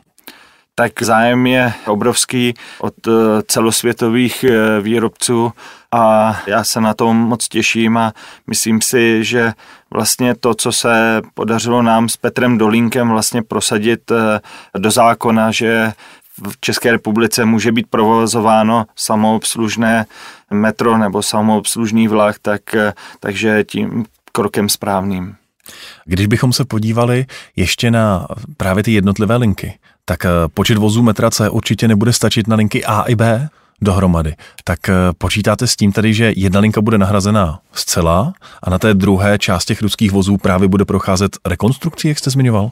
[0.76, 3.12] tak zájem je obrovský od eh,
[3.48, 5.54] celosvětových eh, výrobců
[5.92, 8.14] a já se na tom moc těším a
[8.48, 9.54] myslím si, že
[9.94, 14.40] vlastně to, co se podařilo nám s Petrem Dolínkem vlastně prosadit eh,
[14.80, 15.94] do zákona, že
[16.50, 20.06] v České republice může být provozováno samoobslužné
[20.52, 22.62] metro nebo samoobslužný vlak, tak,
[23.20, 25.36] takže tím krokem správným.
[26.06, 29.74] Když bychom se podívali ještě na právě ty jednotlivé linky,
[30.06, 33.50] tak eh, počet vozů metra C určitě nebude stačit na linky A i B
[33.82, 34.36] dohromady.
[34.64, 38.34] Tak eh, počítáte s tím tedy, že jedna linka bude nahrazena zcela
[38.64, 42.72] a na té druhé část těch ruských vozů právě bude procházet rekonstrukcí, jak jste zmiňoval?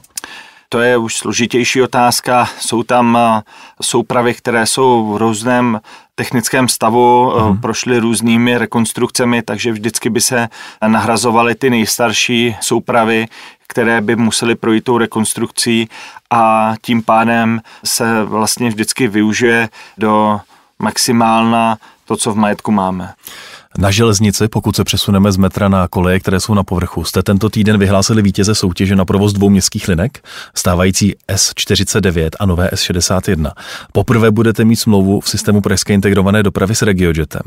[0.72, 2.48] to je už složitější otázka.
[2.60, 3.42] Jsou tam eh,
[3.82, 5.80] soupravy, které jsou v různém
[6.20, 7.60] technickém stavu, uh-huh.
[7.60, 10.48] prošly různými rekonstrukcemi, takže vždycky by se
[10.86, 13.26] nahrazovaly ty nejstarší soupravy,
[13.66, 15.88] které by musely projít tou rekonstrukcí
[16.30, 20.40] a tím pádem se vlastně vždycky využije do
[20.78, 23.12] maximálna to, co v majetku máme.
[23.78, 27.50] Na železnici, pokud se přesuneme z metra na koleje, které jsou na povrchu, jste tento
[27.50, 33.50] týden vyhlásili vítěze soutěže na provoz dvou městských linek, stávající S49 a nové S61.
[33.92, 37.42] Poprvé budete mít smlouvu v systému pražské integrované dopravy s RegioJetem.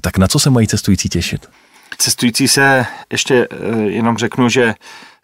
[0.00, 1.48] Tak na co se mají cestující těšit?
[1.98, 4.74] Cestující se, ještě eh, jenom řeknu, že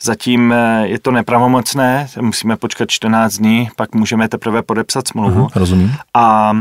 [0.05, 5.45] Zatím eh, je to nepravomocné, musíme počkat 14 dní, pak můžeme teprve podepsat smlouvu.
[5.45, 5.95] Uh-huh, rozumím.
[6.15, 6.57] A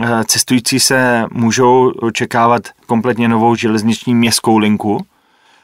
[0.00, 5.06] eh, cestující se můžou očekávat kompletně novou železniční městskou linku,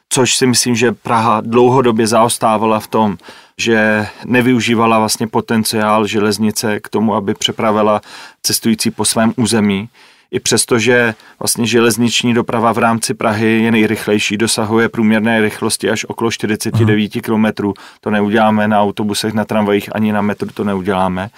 [0.08, 3.16] což si myslím, že Praha dlouhodobě zaostávala v tom,
[3.58, 8.00] že nevyužívala vlastně potenciál železnice k tomu, aby přepravila
[8.42, 9.88] cestující po svém území.
[10.30, 16.04] I přesto, že vlastně železniční doprava v rámci Prahy je nejrychlejší, dosahuje průměrné rychlosti až
[16.04, 17.72] okolo 49 km.
[18.00, 21.30] To neuděláme na autobusech, na tramvajích, ani na metru to neuděláme.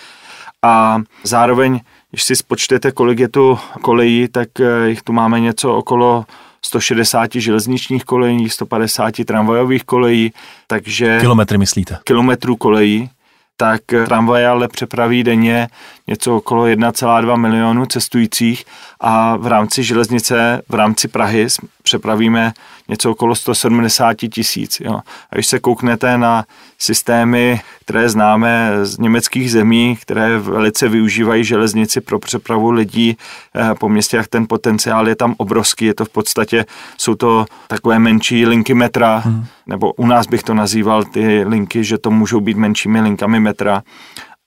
[0.63, 5.75] A zároveň, když si spočtete, kolik je tu kolejí, tak eh, jich tu máme něco
[5.77, 6.25] okolo
[6.65, 10.33] 160 železničních kolejí, 150 tramvajových kolejí,
[10.67, 11.19] takže...
[11.21, 11.99] Kilometry myslíte?
[12.05, 13.11] Kilometrů kolejí
[13.57, 15.69] tak tramvaje ale přepraví denně
[16.07, 18.65] něco okolo 1,2 milionu cestujících
[19.01, 21.47] a v rámci železnice, v rámci Prahy
[21.83, 22.53] přepravíme
[22.89, 24.81] něco okolo 170 tisíc.
[24.81, 25.03] A
[25.35, 26.45] když se kouknete na
[26.79, 33.17] systémy, které známe z německých zemí, které velice využívají železnici pro přepravu lidí
[33.55, 35.85] eh, po městě, jak ten potenciál je tam obrovský.
[35.85, 36.65] Je to v podstatě,
[36.99, 39.45] jsou to takové menší linky metra, hmm.
[39.67, 43.83] nebo u nás bych to nazýval ty linky, že to můžou být menšími linkami metra.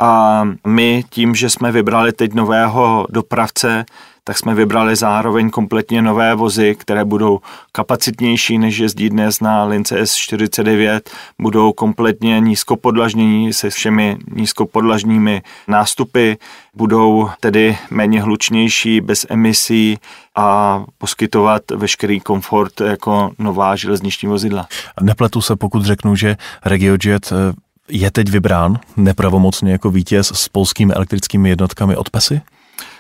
[0.02, 3.86] A my tím, že jsme vybrali teď nového dopravce,
[4.28, 7.40] tak jsme vybrali zároveň kompletně nové vozy, které budou
[7.72, 11.00] kapacitnější, než jezdí dnes na lince S49,
[11.42, 16.34] budou kompletně nízkopodlažnění se všemi nízkopodlažními nástupy,
[16.76, 19.98] budou tedy méně hlučnější, bez emisí
[20.36, 24.68] a poskytovat veškerý komfort jako nová železniční vozidla.
[25.02, 27.54] Nepletu se, pokud řeknu, že RegioJet eh,
[27.90, 32.42] je teď vybrán nepravomocně jako vítěz s polskými elektrickými jednotkami od PESy?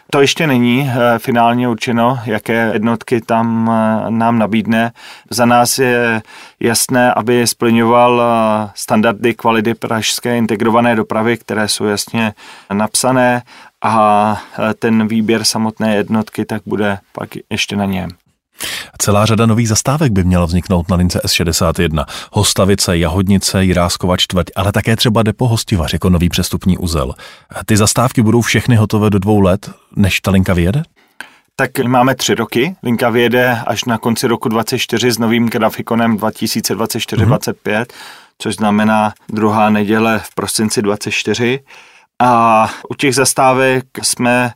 [0.10, 4.92] To ještě není eh, finálně určeno, jaké jednotky tam eh, nám nabídne.
[5.30, 6.22] Za nás je
[6.60, 12.34] jasné, aby splňoval eh, standardy kvality pražské integrované dopravy, které jsou jasně
[12.74, 13.42] napsané
[13.82, 14.38] a
[14.80, 18.10] ten výběr samotné jednotky tak bude pak ještě na něm.
[18.98, 22.06] Celá řada nových zastávek by měla vzniknout na lince S61.
[22.32, 27.14] Hostavice, Jahodnice, Jiráskova čtvrť, ale také třeba depo Hostivař jako nový přestupní uzel.
[27.66, 30.84] Ty zastávky budou všechny hotové do dvou let, než ta linka vyjede?
[31.56, 32.76] Tak máme tři roky.
[32.84, 37.86] Linka vyjede až na konci roku 2024 s novým grafikonem 2024-2025, mm-hmm.
[38.38, 41.60] což znamená druhá neděle v prosinci 24.
[42.20, 44.52] A u těch zastávek jsme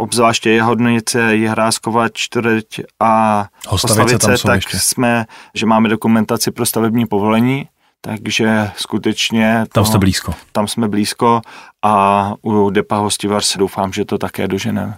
[0.00, 4.78] obzvláště Jehodnice, Jihráskova čtvrť a Hostavice, Hostavice tak ještě.
[4.78, 7.68] jsme, že máme dokumentaci pro stavební povolení,
[8.00, 9.60] takže skutečně...
[9.62, 10.34] To, tam jste blízko.
[10.52, 11.40] Tam jsme blízko
[11.82, 14.94] a u Depa Hostivar se doufám, že to také doženeme.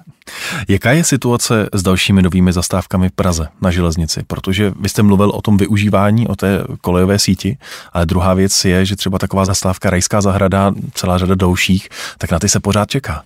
[0.68, 4.22] Jaká je situace s dalšími novými zastávkami v Praze na železnici?
[4.26, 7.58] Protože vy jste mluvil o tom využívání, o té kolejové síti,
[7.92, 11.88] ale druhá věc je, že třeba taková zastávka Rajská zahrada, celá řada dalších,
[12.18, 13.22] tak na ty se pořád čeká.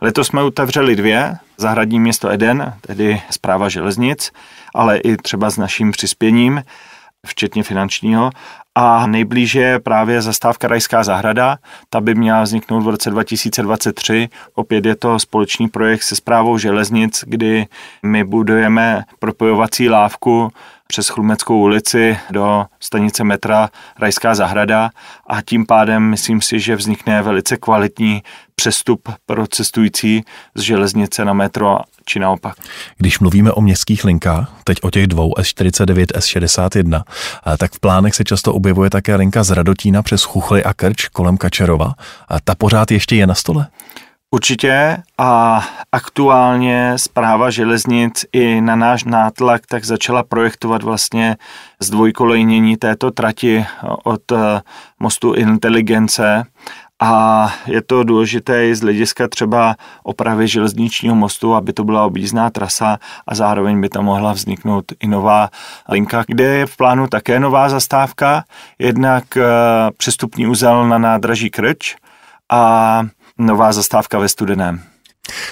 [0.00, 4.32] Letos jsme otevřeli dvě, zahradní město Eden, tedy zpráva železnic,
[4.74, 6.62] ale i třeba s naším přispěním,
[7.26, 8.30] včetně finančního.
[8.74, 11.58] A nejblíže je právě zastávka Rajská zahrada,
[11.90, 14.28] ta by měla vzniknout v roce 2023.
[14.54, 17.66] Opět je to společný projekt se zprávou železnic, kdy
[18.02, 20.52] my budujeme propojovací lávku
[20.86, 23.68] přes Chlumeckou ulici do stanice metra
[23.98, 24.90] Rajská zahrada
[25.26, 28.22] a tím pádem myslím si, že vznikne velice kvalitní
[28.54, 32.56] přestup pro cestující z železnice na metro či naopak.
[32.96, 37.02] Když mluvíme o městských linkách, teď o těch dvou S49, S61,
[37.58, 41.36] tak v plánech se často objevuje také linka z Radotína přes Chuchly a Krč kolem
[41.36, 41.94] Kačerova.
[42.28, 43.66] A ta pořád ještě je na stole?
[44.30, 45.62] Určitě a
[45.92, 51.36] aktuálně zpráva železnic i na náš nátlak tak začala projektovat vlastně
[51.80, 53.66] zdvojkolejnění této trati
[54.04, 54.60] od eh,
[55.00, 56.44] mostu inteligence.
[57.02, 62.50] A je to důležité i z hlediska třeba opravy železničního mostu, aby to byla objízdná
[62.50, 65.48] trasa a zároveň by tam mohla vzniknout i nová
[65.88, 68.44] linka, kde je v plánu také nová zastávka,
[68.78, 69.44] jednak eh,
[69.96, 71.96] přestupní úzel na nádraží Krč
[72.52, 73.02] a
[73.38, 74.82] nová zastávka ve Studeném.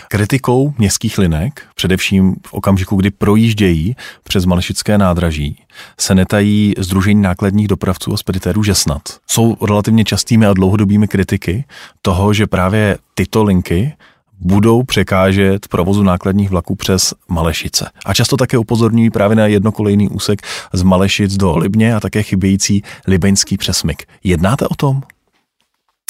[0.08, 5.58] Kritikou městských linek, především v okamžiku, kdy projíždějí přes Malešické nádraží,
[6.00, 9.02] se netají Združení nákladních dopravců a speditérů Žesnat.
[9.26, 11.64] Jsou relativně častými a dlouhodobými kritiky
[12.02, 13.92] toho, že právě tyto linky
[14.40, 17.90] budou překážet provozu nákladních vlaků přes Malešice.
[18.06, 20.42] A často také upozorňují právě na jednokolejný úsek
[20.72, 24.02] z Malešic do Libně a také chybějící libeňský přesmyk.
[24.24, 25.02] Jednáte o tom?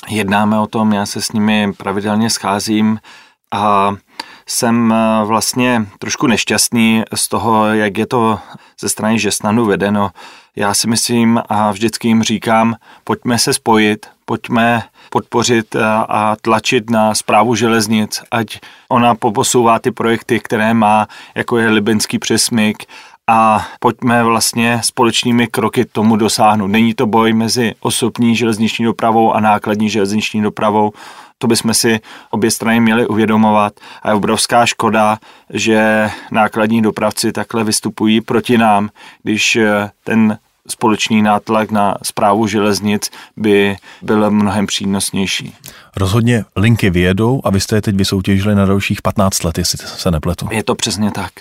[0.09, 2.99] Jednáme o tom, já se s nimi pravidelně scházím
[3.53, 3.95] a
[4.47, 8.39] jsem eh, vlastně trošku nešťastný z toho, jak je to
[8.81, 10.11] ze strany Žesnanu vedeno.
[10.57, 16.91] Já si myslím a vždycky jim říkám, pojďme se spojit, pojďme podpořit eh, a tlačit
[16.91, 22.85] na zprávu železnic, ať ona poposouvá ty projekty, které má, jako je Libenský přesmyk
[23.27, 26.67] a pojďme vlastně společnými kroky tomu dosáhnout.
[26.67, 30.93] Není to boj mezi osobní železniční dopravou a nákladní železniční dopravou.
[31.39, 35.19] To bychom si obě strany měli uvědomovat a je obrovská škoda,
[35.51, 38.89] že nákladní dopravci takhle vystupují proti nám,
[39.23, 45.55] když eh, ten společný nátlak na zprávu železnic by byl mnohem přínosnější.
[45.97, 50.11] Rozhodně linky vyjedou a vy jste je teď vysoutěžili na dalších 15 let, jestli se
[50.11, 50.49] nepletu.
[50.51, 51.33] Je to přesně tak.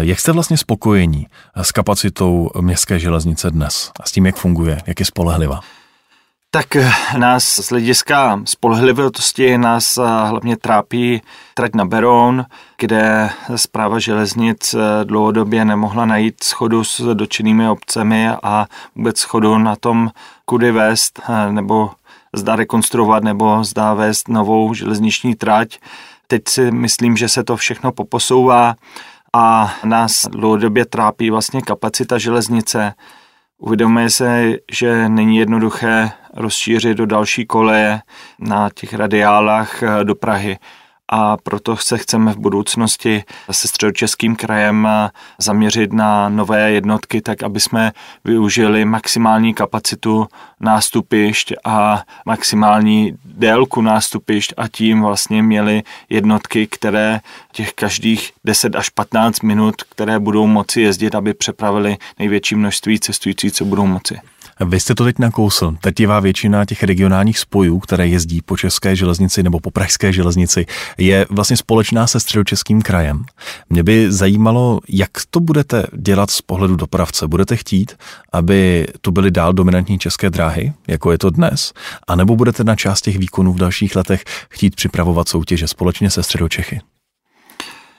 [0.00, 1.26] Jak jste vlastně spokojení
[1.62, 5.60] s kapacitou městské železnice dnes a s tím, jak funguje, jak je spolehlivá?
[6.56, 11.22] Tak eh, nás z hlediska spolehlivosti nás eh, hlavně trápí
[11.54, 12.44] trať na Beroun,
[12.78, 19.76] kde zpráva železnic eh, dlouhodobě nemohla najít schodu s dočinnými obcemi a vůbec schodu na
[19.76, 20.10] tom,
[20.44, 21.90] kudy vést nebo
[22.36, 25.78] zda rekonstruovat nebo zda vést novou železniční trať.
[26.26, 28.74] Teď si myslím, že se to všechno poposouvá
[29.32, 32.94] a nás dlouhodobě trápí vlastně kapacita železnice.
[33.58, 38.00] Uvědomuje se, že není jednoduché rozšířit do další koleje
[38.38, 40.58] na těch radiálách eh, do Prahy
[41.08, 47.42] a proto se chceme v budoucnosti se středočeským krajem eh, zaměřit na nové jednotky, tak
[47.42, 47.92] aby jsme
[48.24, 50.26] využili maximální kapacitu
[50.60, 57.20] nástupišť a maximální délku nástupišť a tím vlastně měli jednotky, které
[57.52, 63.52] těch každých 10 až 15 minut, které budou moci jezdit, aby přepravili největší množství cestujících,
[63.52, 64.20] co budou moci.
[64.64, 65.76] Vy jste to teď nakousl.
[65.82, 70.66] Drtivá většina těch regionálních spojů, které jezdí po české železnici nebo po pražské železnici,
[70.98, 73.24] je vlastně společná se středočeským krajem.
[73.70, 77.28] Mě by zajímalo, jak to budete dělat z pohledu dopravce.
[77.28, 77.96] Budete chtít,
[78.32, 81.72] aby tu byly dál dominantní české dráhy, jako je to dnes,
[82.08, 86.22] a nebo budete na část těch výkonů v dalších letech chtít připravovat soutěže společně se
[86.22, 86.80] středočechy?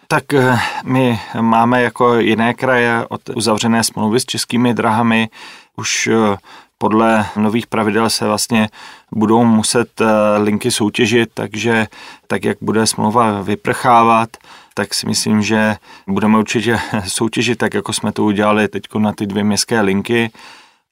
[0.09, 5.29] Tak eh, my máme jako jiné kraje od uzavřené smlouvy s českými drahami
[5.77, 6.37] už eh,
[6.77, 8.69] podle nových pravidel se vlastně
[9.11, 10.05] budou muset eh,
[10.37, 11.87] linky soutěžit, takže
[12.27, 14.29] tak, jak bude smlouva vyprchávat,
[14.73, 15.75] tak si myslím, že
[16.07, 20.31] budeme určitě soutěžit tak, jako jsme to udělali teď na ty dvě městské linky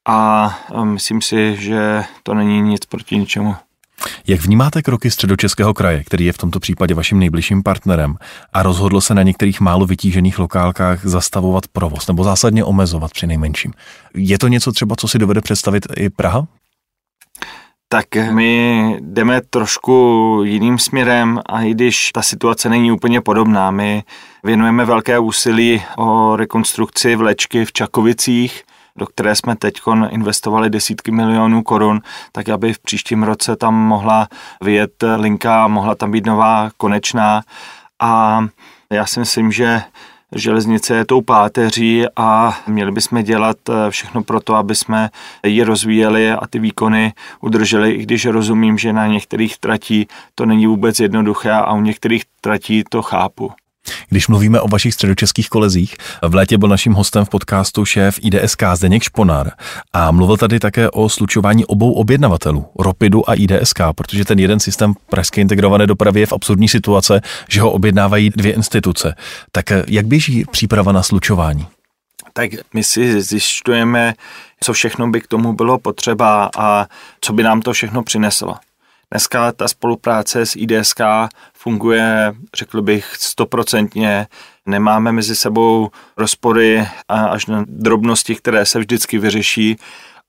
[0.08, 0.50] a
[0.84, 3.56] myslím si, že to není nic proti ničemu.
[4.28, 8.16] Jak vnímáte kroky středočeského kraje, který je v tomto případě vaším nejbližším partnerem
[8.54, 13.74] a rozhodl se na některých málo vytížených lokálkách zastavovat provoz nebo zásadně omezovat při nejmenším?
[14.16, 16.48] Je to něco třeba, co si dovede představit i Praha?
[17.90, 24.04] Tak my jdeme trošku jiným směrem a i když ta situace není úplně podobná, my
[24.44, 28.64] věnujeme velké úsilí o rekonstrukci vlečky v Čakovicích,
[28.98, 34.28] do které jsme teď investovali desítky milionů korun, tak aby v příštím roce tam mohla
[34.62, 37.42] vyjet linka, mohla tam být nová konečná.
[38.00, 38.42] A
[38.90, 39.82] já si myslím, že
[40.36, 45.10] železnice je tou páteří a měli bychom dělat eh, všechno pro to, aby jsme
[45.46, 50.68] ji rozvíjeli a ty výkony udrželi, i když rozumím, že na některých tratí to není
[50.68, 53.52] vůbec jednoduché a u některých tratí to chápu.
[54.10, 58.64] Když mluvíme o vašich středočeských kolezích, v létě byl naším hostem v podcastu šéf IDSK
[58.74, 59.52] Zdeněk Šponár
[59.94, 64.94] a mluvil tady také o slučování obou objednavatelů, Ropidu a IDSK, protože ten jeden systém
[65.10, 69.16] pražské integrované dopravy je v absurdní situace, že ho objednávají dvě instituce.
[69.52, 71.68] Tak jak běží příprava na slučování?
[72.34, 74.14] Tak my si zjišťujeme,
[74.64, 76.86] co všechno by k tomu bylo potřeba a
[77.22, 78.56] co by nám to všechno přineslo.
[79.16, 81.02] Dneska ta spolupráce s IDSK
[81.54, 84.28] funguje, řekl bych, stoprocentně.
[84.66, 89.78] Nemáme mezi sebou rozpory až na drobnosti, které se vždycky vyřeší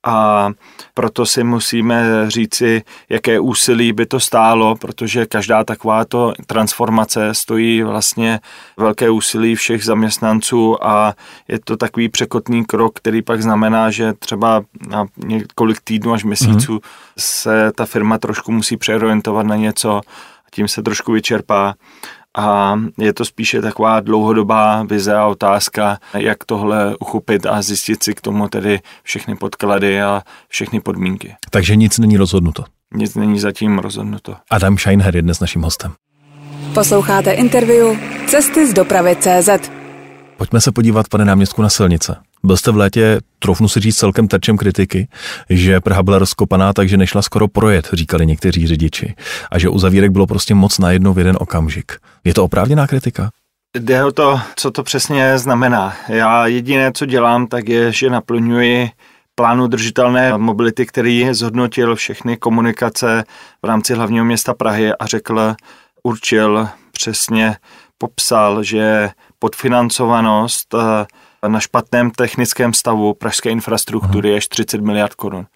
[0.06, 0.50] a
[0.94, 8.40] proto si musíme říci, jaké úsilí by to stálo, protože každá takováto transformace stojí vlastně
[8.76, 11.14] velké úsilí všech zaměstnanců a
[11.48, 16.76] je to takový překotný krok, který pak znamená, že třeba na několik týdnů až měsíců
[16.76, 16.80] mm-hmm.
[17.18, 19.96] se ta firma trošku musí přeorientovat na něco
[20.46, 21.74] a tím se trošku vyčerpá
[22.37, 28.14] a je to spíše taková dlouhodobá vize a otázka, jak tohle uchopit a zjistit si
[28.14, 31.35] k tomu tedy všechny podklady a všechny podmínky.
[31.51, 32.64] Takže nic není rozhodnuto.
[32.94, 34.37] Nic není zatím rozhodnuto.
[34.51, 35.92] Adam Scheinher je dnes naším hostem.
[36.75, 39.75] Posloucháte interview Cesty z dopravy CZ.
[40.37, 42.16] Pojďme se podívat, pane náměstku, na silnice.
[42.44, 45.09] Byl jste v létě, troufnu si říct, celkem terčem kritiky,
[45.51, 49.14] že Praha byla rozkopaná, takže nešla skoro projet, říkali někteří řidiči.
[49.51, 51.92] A že uzavírek bylo prostě moc najednou v jeden okamžik.
[52.25, 53.31] Je to oprávněná kritika?
[53.79, 55.94] Jde o to, co to přesně znamená.
[56.09, 58.90] Já jediné, co dělám, tak je, že naplňuji
[59.35, 63.25] plánu držitelné mobility, který zhodnotil všechny komunikace
[63.62, 65.55] v rámci hlavního města Prahy a řekl,
[66.03, 67.57] určil, přesně
[67.99, 75.47] popsal, že podfinancovanost eh, na špatném technickém stavu pražské infrastruktury je 40 miliard korun.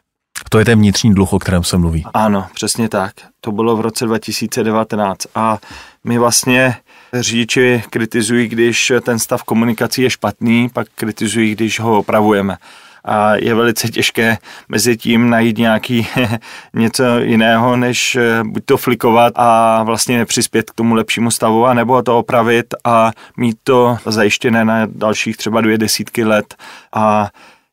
[0.49, 2.05] To je ten vnitřní dluh, o kterém se mluví.
[2.14, 3.12] Ano, přesně tak.
[3.41, 5.59] To bylo v roce 2019 a
[6.05, 6.76] my vlastně
[7.14, 12.57] řidiči kritizují, když ten stav komunikací je špatný, pak kritizují, když ho opravujeme
[13.05, 14.38] a je velice těžké
[14.68, 16.07] mezi tím najít nějaký
[16.74, 22.03] něco jiného, než eh, buď to flikovat a vlastně nepřispět k tomu lepšímu stavu, anebo
[22.03, 26.55] to opravit a mít to zajištěné na dalších třeba dvě desítky let.
[26.94, 27.28] A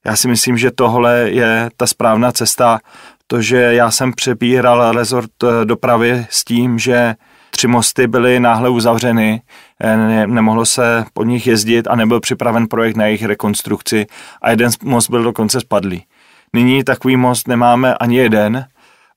[0.06, 2.80] já si myslím, že tohle je ta správná cesta,
[3.28, 7.16] to, že já jsem přebíral rezort eh, dopravy s tím, že
[7.58, 9.42] tři mosty byly náhle uzavřeny,
[9.82, 14.06] eh, ne, nemohlo se po nich jezdit a nebyl připraven projekt na jejich rekonstrukci
[14.42, 16.06] a jeden most byl dokonce spadlý.
[16.54, 18.66] Nyní takový most nemáme ani jeden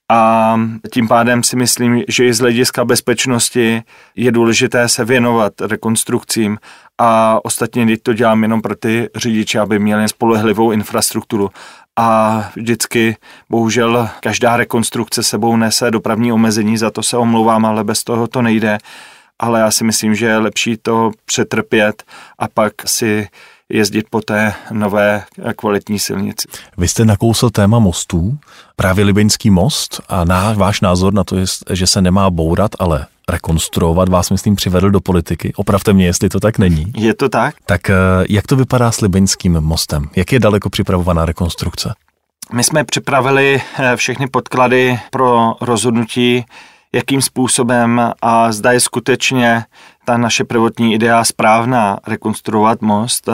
[0.08, 0.56] a
[0.92, 3.82] tím pádem si myslím, že i z hlediska bezpečnosti
[4.16, 6.58] je důležité se věnovat rekonstrukcím
[7.02, 11.50] a ostatně to dělám jenom pro ty řidiče, aby měli spolehlivou infrastrukturu
[11.96, 13.16] a vždycky
[13.50, 18.42] bohužel každá rekonstrukce sebou nese dopravní omezení, za to se omlouvám, ale bez toho to
[18.42, 18.78] nejde.
[19.38, 22.02] Ale já si myslím, že je lepší to přetrpět
[22.38, 23.28] a pak si
[23.68, 25.24] jezdit po té nové
[25.56, 26.48] kvalitní silnici.
[26.78, 28.38] Vy jste nakousl téma mostů,
[28.76, 33.06] právě Libeňský most a náš, váš názor na to je, že se nemá bourat, ale
[33.30, 35.52] rekonstruovat, vás myslím přivedl do politiky.
[35.56, 36.92] Opravte mě, jestli to tak není.
[36.96, 37.54] Je to tak.
[37.66, 37.94] Tak eh,
[38.28, 40.10] jak to vypadá s Libeňským mostem?
[40.16, 41.94] Jak je daleko připravovaná rekonstrukce?
[42.52, 46.44] My jsme připravili eh, všechny podklady pro rozhodnutí,
[46.92, 49.64] jakým způsobem a zda je skutečně
[50.04, 53.28] ta naše prvotní idea správná rekonstruovat most.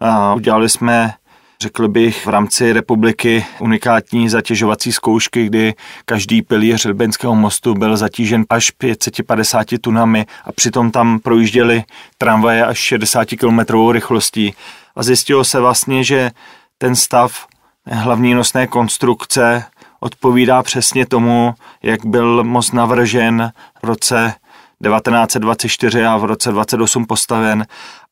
[0.00, 1.14] A udělali jsme
[1.62, 8.44] řekl bych, v rámci republiky unikátní zatěžovací zkoušky, kdy každý pilíř Libeňského mostu byl zatížen
[8.50, 11.84] až 550 tunami a přitom tam projížděly
[12.18, 14.54] tramvaje až 60 km rychlostí.
[14.96, 16.30] A zjistilo se vlastně, že
[16.78, 17.46] ten stav
[17.86, 19.64] hlavní nosné konstrukce
[20.00, 23.52] odpovídá přesně tomu, jak byl most navržen
[23.82, 24.34] v roce
[24.82, 27.66] 1924 a v roce 28 postaven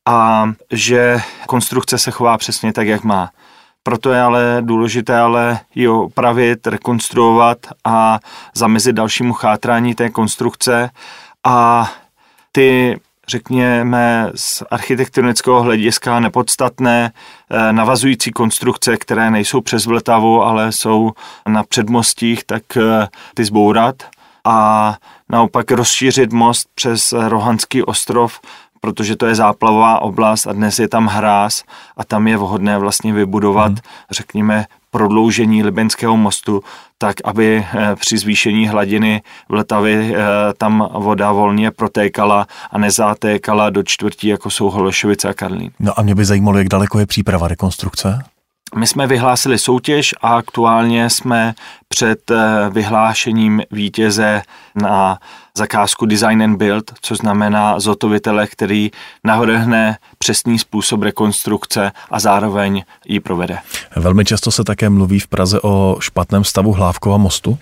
[0.09, 3.31] a že konstrukce se chová přesně tak, jak má.
[3.83, 8.19] Proto je ale důležité ale ji opravit, rekonstruovat a
[8.55, 10.91] zamezit dalšímu chátrání té konstrukce
[11.45, 11.91] a
[12.53, 17.13] ty řekněme, z architektonického hlediska nepodstatné
[17.51, 21.13] eh, navazující konstrukce, které nejsou přes Vltavu, ale jsou
[21.49, 24.03] na předmostích, tak eh, ty zbourat
[24.45, 24.97] a
[25.29, 28.41] naopak rozšířit most přes Rohanský ostrov
[28.81, 31.65] protože to je záplavová oblast a dnes je tam hráz
[31.97, 33.79] a tam je vhodné vlastně vybudovat, hmm.
[34.11, 36.63] řekněme, prodloužení Libenského mostu,
[36.99, 40.19] tak aby eh, při zvýšení hladiny Vltavy eh,
[40.59, 45.71] tam voda volně protékala a nezatékala do čtvrtí, jako jsou Holešovice a Karlín.
[45.79, 48.25] No a mě by zajímalo, jak daleko je příprava rekonstrukce?
[48.77, 51.55] My jsme vyhlásili soutěž a aktuálně jsme
[51.89, 54.43] před eh, vyhlášením vítěze
[54.75, 55.19] na
[55.57, 58.91] zakázku Design and Build, což znamená zotovitele, který
[59.25, 63.59] navrhne přesný způsob rekonstrukce a zároveň ji provede.
[63.97, 67.59] Velmi často se také mluví v Praze o špatném stavu Hlávkova mostu.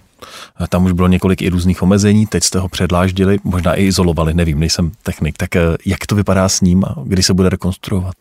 [0.68, 4.60] Tam už bylo několik i různých omezení, teď jste ho předláždili, možná i izolovali, nevím,
[4.60, 5.38] nejsem technik.
[5.38, 8.14] Tak eh, jak to vypadá s ním a kdy se bude rekonstruovat?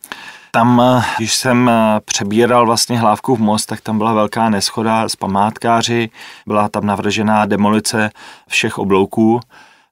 [0.50, 5.16] Tam, eh, když jsem eh, přebíral vlastně v most, tak tam byla velká neschoda s
[5.16, 6.10] památkáři,
[6.46, 8.10] byla tam navržená demolice
[8.48, 9.40] všech oblouků.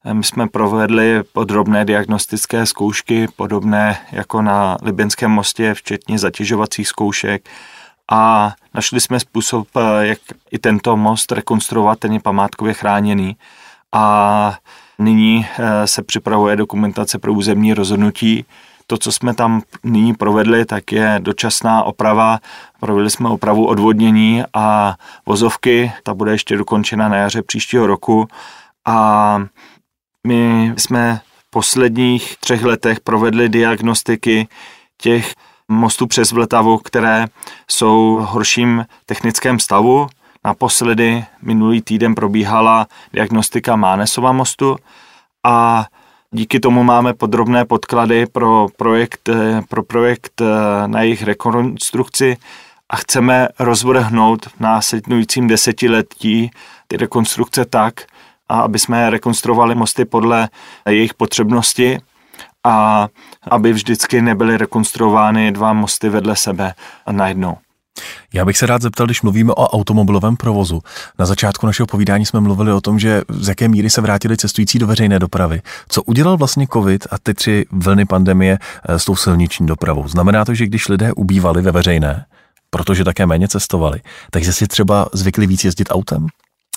[0.05, 7.49] Eh, my jsme provedli podrobné diagnostické zkoušky, podobné jako na Libenském mostě, včetně zatěžovacích zkoušek
[8.11, 9.69] a našli jsme způsob,
[10.01, 10.19] jak
[10.51, 13.37] i tento most rekonstruovat, ten je památkově chráněný.
[13.93, 14.59] A
[14.99, 15.47] nyní
[15.85, 18.45] se připravuje dokumentace pro územní rozhodnutí,
[18.87, 22.39] to, co jsme tam nyní provedli, tak je dočasná oprava.
[22.81, 24.95] Provedli jsme opravu odvodnění a
[25.27, 28.29] vozovky, ta bude ještě dokončena na jaře příštího roku.
[28.85, 29.39] A
[30.27, 34.49] my jsme v posledních třech letech provedli diagnostiky
[34.99, 35.35] těch
[35.69, 37.27] mostů přes Vltavu, které
[37.69, 40.07] jsou v horším technickém stavu.
[40.45, 44.77] Naposledy minulý týden probíhala diagnostika Mánesova mostu
[45.45, 45.87] a
[46.31, 52.37] Díky tomu máme podrobné podklady pro projekt, eh, pro projekt eh, na jejich rekonstrukci
[52.91, 56.51] a chceme rozvrhnout v následujícím desetiletí
[56.89, 58.01] ty rekonstrukce tak,
[58.49, 60.49] a aby jsme rekonstruovali mosty podle
[60.89, 61.99] jejich potřebnosti
[62.65, 63.09] a
[63.51, 66.75] aby vždycky nebyly rekonstruovány dva mosty vedle sebe
[67.11, 67.57] najednou.
[68.35, 70.81] Já bych se rád zeptal, když mluvíme o automobilovém provozu.
[71.19, 74.79] Na začátku našeho povídání jsme mluvili o tom, že z jaké míry se vrátili cestující
[74.79, 75.63] do veřejné dopravy.
[75.89, 80.09] Co udělal vlastně COVID a ty tři vlny pandemie eh, s tou silniční dopravou?
[80.09, 82.25] Znamená to, že když lidé ubývali ve veřejné,
[82.71, 86.27] protože také méně cestovali, takže si třeba zvykli víc jezdit autem?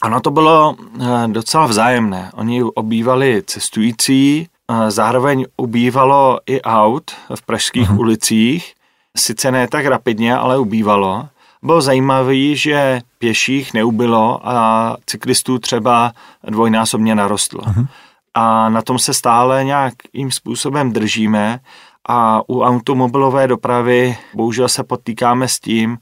[0.02, 2.32] Ano, to bylo eh, docela vzájemné.
[2.34, 8.00] Oni obývali cestující, eh, zároveň ubývalo i aut v pražských uh-huh.
[8.00, 8.74] ulicích,
[9.18, 11.28] sice ne tak rapidně, ale ubývalo.
[11.64, 16.12] Bylo zajímavé, že pěších neubylo a cyklistů třeba
[16.44, 17.62] dvojnásobně narostlo.
[17.62, 17.88] Uh-huh.
[18.34, 21.60] A na tom se stále nějakým způsobem držíme
[22.08, 25.98] a u automobilové dopravy bohužel se potýkáme s tím,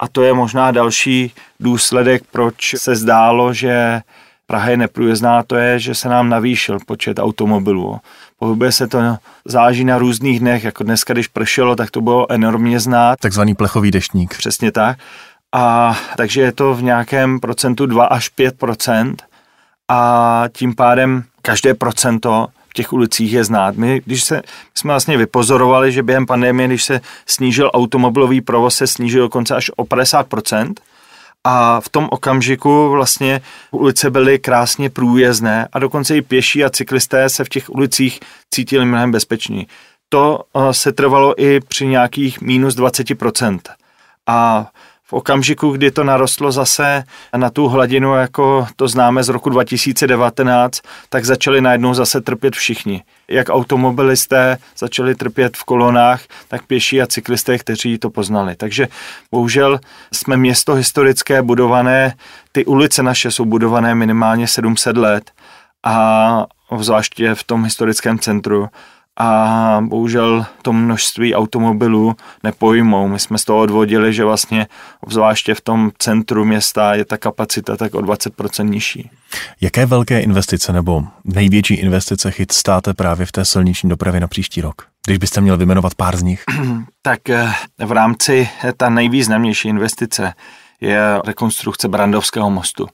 [0.00, 4.00] a to je možná další důsledek, proč se zdálo, že
[4.50, 8.00] Praha je neprůjezdná, to je, že se nám navýšil počet automobilů.
[8.38, 8.98] Pohybuje se to,
[9.44, 13.18] záží na různých dnech, jako dneska, když pršelo, tak to bylo enormně znát.
[13.20, 14.36] Takzvaný plechový deštník.
[14.36, 14.98] Přesně tak.
[15.52, 19.22] A takže je to v nějakém procentu 2 až 5 procent
[19.88, 23.76] a tím pádem každé procento v těch ulicích je znát.
[23.76, 24.42] My, když se, my
[24.74, 29.70] jsme vlastně vypozorovali, že během pandemie, když se snížil automobilový provoz, se snížil dokonce až
[29.76, 30.72] o 50%,
[31.44, 37.28] a v tom okamžiku vlastně ulice byly krásně průjezdné a dokonce i pěší a cyklisté
[37.28, 38.20] se v těch ulicích
[38.54, 39.66] cítili mnohem bezpeční.
[40.08, 43.60] To eh, se trvalo i při nějakých minus 20%.
[44.26, 44.70] A
[45.10, 47.04] v okamžiku, kdy to narostlo zase
[47.36, 53.02] na tu hladinu, jako to známe z roku 2019, tak začali najednou zase trpět všichni.
[53.28, 58.56] Jak automobilisté začali trpět v kolonách, tak pěší a cyklisté, kteří to poznali.
[58.56, 58.88] Takže
[59.30, 59.80] bohužel
[60.12, 62.14] jsme město historické budované,
[62.52, 65.30] ty ulice naše jsou budované minimálně 700 let
[65.84, 66.46] a
[66.78, 68.68] zvláště v tom historickém centru
[69.20, 73.08] a bohužel to množství automobilů nepojmou.
[73.08, 74.66] My jsme z toho odvodili, že vlastně
[75.00, 79.10] obzvláště v tom centru města je ta kapacita tak o 20% nižší.
[79.60, 84.86] Jaké velké investice nebo největší investice chystáte právě v té silniční dopravě na příští rok?
[85.06, 86.44] Když byste měl vyjmenovat pár z nich.
[87.02, 90.34] tak eh, v rámci ta nejvýznamnější investice
[90.80, 92.88] je rekonstrukce Brandovského mostu.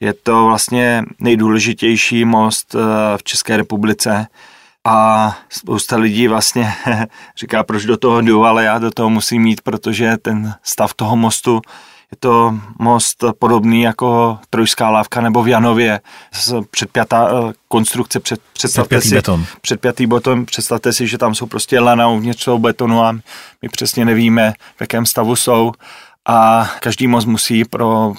[0.00, 2.78] Je to vlastně nejdůležitější most eh,
[3.18, 4.26] v České republice
[4.84, 6.74] a spousta lidí vlastně
[7.38, 11.16] říká, proč do toho jdu, ale já do toho musím mít, protože ten stav toho
[11.16, 11.62] mostu
[12.14, 16.00] je to most podobný jako Trojská lávka nebo v Janově.
[16.70, 19.46] Předpjatá eh, konstrukce, před, představte předpjatý si, beton.
[19.60, 23.12] Předpjatý beton, představte si, že tam jsou prostě lana uvnitř toho betonu a
[23.62, 25.72] my přesně nevíme, v jakém stavu jsou
[26.26, 28.14] a každý most musí pro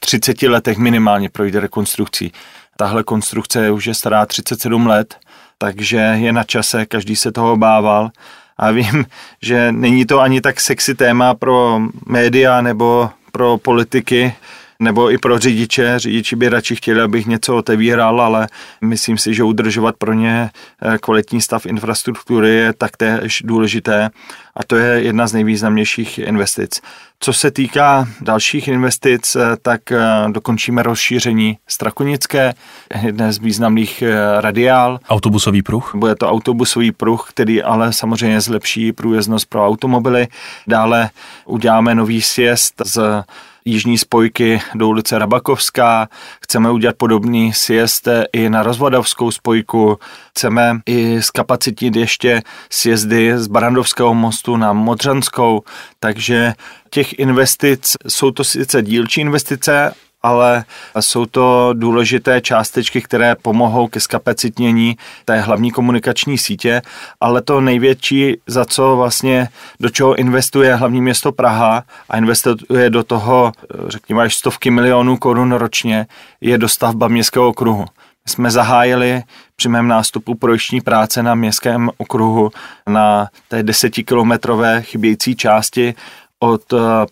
[0.00, 2.32] 30 letech minimálně projít rekonstrukcí.
[2.76, 5.16] Tahle konstrukce už je stará 37 let
[5.62, 8.10] takže je na čase, každý se toho obával.
[8.58, 9.04] A vím,
[9.42, 14.34] že není to ani tak sexy téma pro média nebo pro politiky,
[14.80, 15.98] nebo i pro řidiče.
[15.98, 18.48] Řidiči by radši chtěli, abych něco otevíral, ale
[18.80, 20.50] myslím si, že udržovat pro ně
[20.82, 24.10] eh, kvalitní stav infrastruktury je taktéž důležité
[24.56, 26.80] a to je jedna z nejvýznamnějších investic.
[27.20, 32.54] Co se týká dalších investic, eh, tak eh, dokončíme rozšíření Strakonické,
[33.02, 34.02] jedné z významných
[34.40, 34.98] radiál.
[35.08, 35.92] Autobusový pruh?
[35.94, 40.28] Bude to autobusový pruh, který ale samozřejmě zlepší průjezdnost pro automobily.
[40.66, 41.10] Dále
[41.44, 43.24] uděláme nový sjezd z
[43.64, 46.08] jižní spojky do ulice Rabakovská.
[46.42, 49.98] Chceme udělat podobný sjezd i na rozvodavskou spojku.
[50.30, 55.62] Chceme i zkapacitnit ještě sjezdy z Barandovského mostu na Modřanskou,
[56.00, 56.54] takže
[56.90, 60.64] těch investic jsou to sice dílčí investice, ale
[61.00, 66.82] jsou to důležité částečky, které pomohou ke skapacitnění té hlavní komunikační sítě,
[67.20, 69.48] ale to největší, za co vlastně,
[69.80, 73.52] do čeho investuje hlavní město Praha a investuje do toho,
[73.86, 76.06] řekněme, až stovky milionů korun ročně,
[76.40, 77.84] je dostavba městského okruhu.
[78.28, 79.22] Jsme zahájili
[79.56, 82.50] při mém nástupu projekční práce na městském okruhu
[82.86, 85.94] na té desetikilometrové chybějící části
[86.38, 86.62] od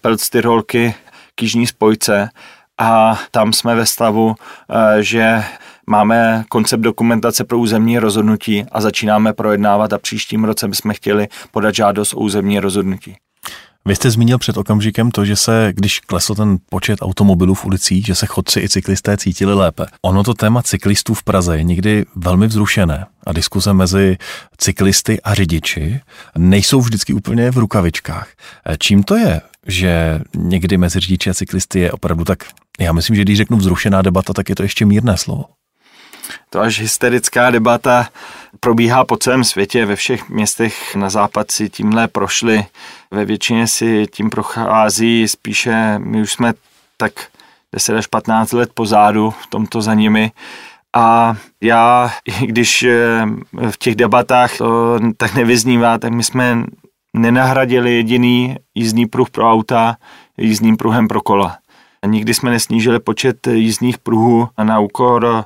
[0.00, 0.94] Pelctyrolky
[1.34, 2.30] k Jižní spojce
[2.78, 4.34] a tam jsme ve stavu,
[4.70, 5.44] eh, že
[5.86, 11.74] máme koncept dokumentace pro územní rozhodnutí a začínáme projednávat a příštím roce bychom chtěli podat
[11.74, 13.16] žádost o územní rozhodnutí.
[13.84, 18.06] Vy jste zmínil před okamžikem to, že se, když klesl ten počet automobilů v ulicích,
[18.06, 19.86] že se chodci i cyklisté cítili lépe.
[20.02, 24.16] Ono to téma cyklistů v Praze je někdy velmi vzrušené a diskuze mezi
[24.56, 26.00] cyklisty a řidiči
[26.38, 28.28] nejsou vždycky úplně v rukavičkách.
[28.66, 32.44] Eh, čím to je, že někdy mezi řidiči a cyklisty je opravdu tak
[32.84, 35.44] já myslím, že když řeknu vzrušená debata, tak je to ještě mírné slovo.
[36.50, 38.08] To až hysterická debata
[38.60, 42.64] probíhá po celém světě, ve všech městech na západ si tímhle prošli,
[43.10, 46.52] ve většině si tím prochází, spíše my už jsme
[46.96, 47.12] tak
[47.74, 50.32] 10 až 15 let pozadu v tomto za nimi
[50.96, 52.10] a já,
[52.40, 53.26] když eh,
[53.70, 56.62] v těch debatách to tak nevyznívá, tak my jsme
[57.16, 59.96] nenahradili jediný jízdní pruh pro auta
[60.36, 61.58] jízdním pruhem pro kola.
[62.06, 65.44] Nikdy jsme nesnížili počet jízdních pruhů na úkor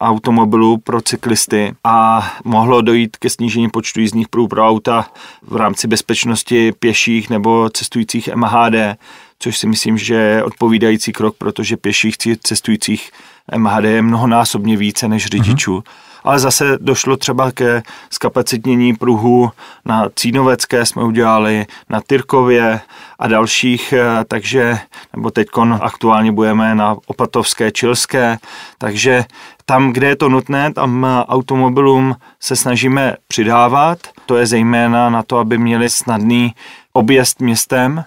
[0.00, 5.06] automobilů pro cyklisty a mohlo dojít ke snížení počtu jízdních pruhů pro auta
[5.42, 8.98] v rámci bezpečnosti pěších nebo cestujících MHD,
[9.38, 13.10] což si myslím, že je odpovídající krok, protože pěších cestujících
[13.56, 15.78] MHD je mnohonásobně více než řidičů.
[15.78, 19.50] Mm-hmm ale zase došlo třeba ke skapacitnění pruhu
[19.84, 22.80] na Cínovecké jsme udělali, na Tyrkově
[23.18, 24.78] a dalších, eh, takže,
[25.16, 25.48] nebo teď
[25.80, 28.38] aktuálně budeme na Opatovské, Čilské,
[28.78, 29.24] takže
[29.64, 33.98] tam, kde je to nutné, tam automobilům se snažíme přidávat.
[34.26, 36.54] To je zejména na to, aby měli snadný
[36.92, 38.04] objezd městem,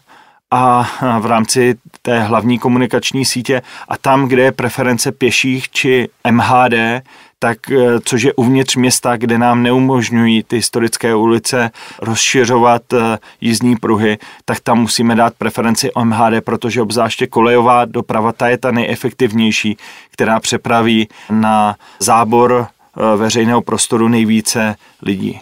[0.55, 0.87] a
[1.19, 7.03] v rámci té hlavní komunikační sítě a tam, kde je preference pěších či MHD,
[7.43, 11.71] tak eh, což je uvnitř města, kde nám neumožňují ty historické ulice
[12.01, 18.47] rozšiřovat eh, jízdní pruhy, tak tam musíme dát preferenci MHD, protože obzáště kolejová doprava ta
[18.47, 19.77] je ta nejefektivnější,
[20.11, 25.39] která přepraví na zábor eh, veřejného prostoru nejvíce lidí.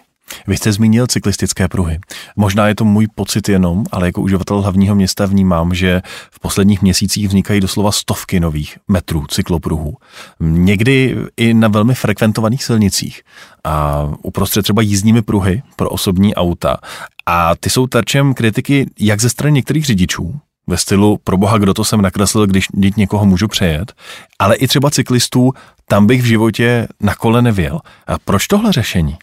[0.48, 2.00] Vy jste zmínil cyklistické pruhy.
[2.36, 6.02] Možná je to můj pocit jenom, ale jako uživatel hlavního města vnímám, že
[6.32, 9.98] v posledních měsících vznikají doslova stovky nových metrů cyklopruhů.
[10.40, 13.22] Někdy i na velmi frekventovaných silnicích
[13.64, 16.78] a uprostřed třeba jízdními pruhy pro osobní auta.
[17.26, 21.74] A ty jsou terčem kritiky jak ze strany některých řidičů, ve stylu pro boha, kdo
[21.74, 22.68] to jsem nakreslil, když,
[22.98, 23.94] někoho můžu přejet,
[24.40, 25.54] ale i třeba cyklistů,
[25.88, 27.80] tam bych v životě na kole nevěl.
[28.08, 29.18] A proč tohle řešení?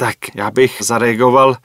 [0.00, 1.56] Tak já bych zareagoval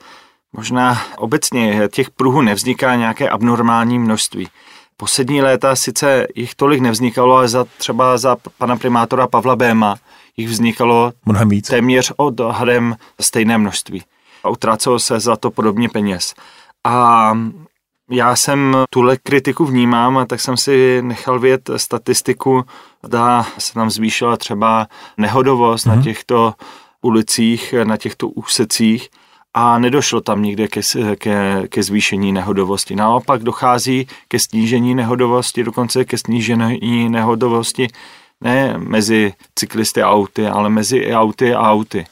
[0.52, 1.88] možná obecně.
[1.88, 4.48] Těch pruhů nevzniká nějaké abnormální množství.
[4.96, 9.96] Poslední léta sice jich tolik nevznikalo, ale za, třeba za pana primátora Pavla Béma
[10.36, 11.68] jich vznikalo Mnohem víc.
[11.68, 14.02] téměř odhadem stejné množství.
[14.44, 16.34] A utrácelo se za to podobně peněz.
[16.84, 17.32] A
[18.10, 22.64] já jsem tuhle kritiku vnímám a tak jsem si nechal vědět statistiku,
[23.02, 25.88] zda se tam zvýšila třeba nehodovost mm-hmm.
[25.88, 26.04] na mhm.
[26.04, 26.54] těchto
[27.06, 29.08] ulicích, na těchto úsecích
[29.54, 30.80] a nedošlo tam nikde ke,
[31.18, 32.96] ke, ke zvýšení nehodovosti.
[32.96, 37.88] Naopak dochází ke snížení nehodovosti, dokonce ke snížení nehodovosti
[38.40, 42.04] ne mezi cyklisty a auty, ale mezi auty a auty.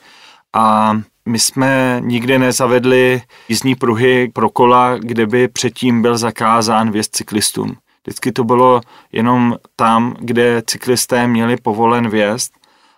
[0.52, 0.96] A
[1.28, 7.76] my jsme nikdy nezavedli jízdní pruhy pro kola, kde by předtím byl zakázán vjezd cyklistům.
[8.02, 8.80] Vždycky to bylo
[9.12, 12.52] jenom tam, kde cyklisté měli povolen vjezd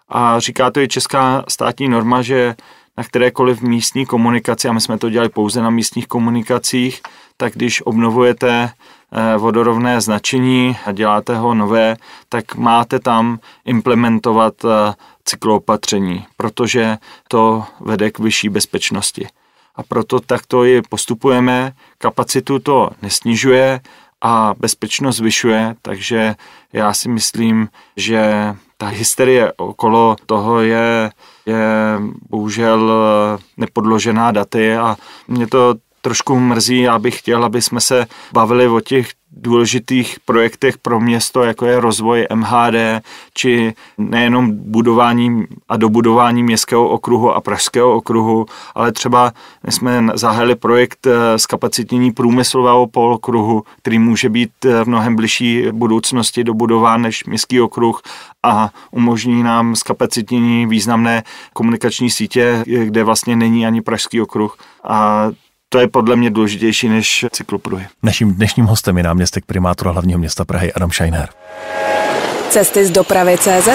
[0.08, 2.54] a říká to i česká státní norma, že
[2.96, 7.02] na kterékoliv místní komunikaci, a my jsme to dělali pouze na místních komunikacích,
[7.36, 8.70] tak když obnovujete
[9.12, 11.96] eh, vodorovné značení a děláte ho nové,
[12.28, 14.94] tak máte tam implementovat eh,
[15.24, 16.98] cykloopatření, protože
[17.28, 19.26] to vede k vyšší bezpečnosti.
[19.74, 23.80] A proto takto i postupujeme, kapacitu to nesnižuje
[24.20, 26.34] a bezpečnost zvyšuje, takže
[26.72, 31.10] já si myslím, že ta hysterie okolo toho je,
[31.46, 31.64] je
[32.30, 32.92] bohužel
[33.56, 34.96] nepodložená daty a
[35.28, 40.78] mě to trošku mrzí, já bych chtěl, aby jsme se bavili o těch důležitých projektech
[40.78, 43.02] pro město, jako je rozvoj MHD,
[43.34, 49.32] či nejenom budování a dobudování městského okruhu a pražského okruhu, ale třeba
[49.68, 51.06] jsme zahájili projekt
[51.36, 58.02] z kapacitnění průmyslového polokruhu, který může být v mnohem bližší budoucnosti dobudován než městský okruh
[58.46, 61.22] a umožní nám zkapacitnění významné
[61.52, 64.58] komunikační sítě, kde vlastně není ani pražský okruh.
[64.84, 65.28] A
[65.68, 67.86] to je podle mě důležitější než cyklopruhy.
[68.02, 71.28] Naším dnešním hostem je náměstek primátora hlavního města Prahy Adam Scheiner.
[72.50, 73.68] Cesty z dopravy CZ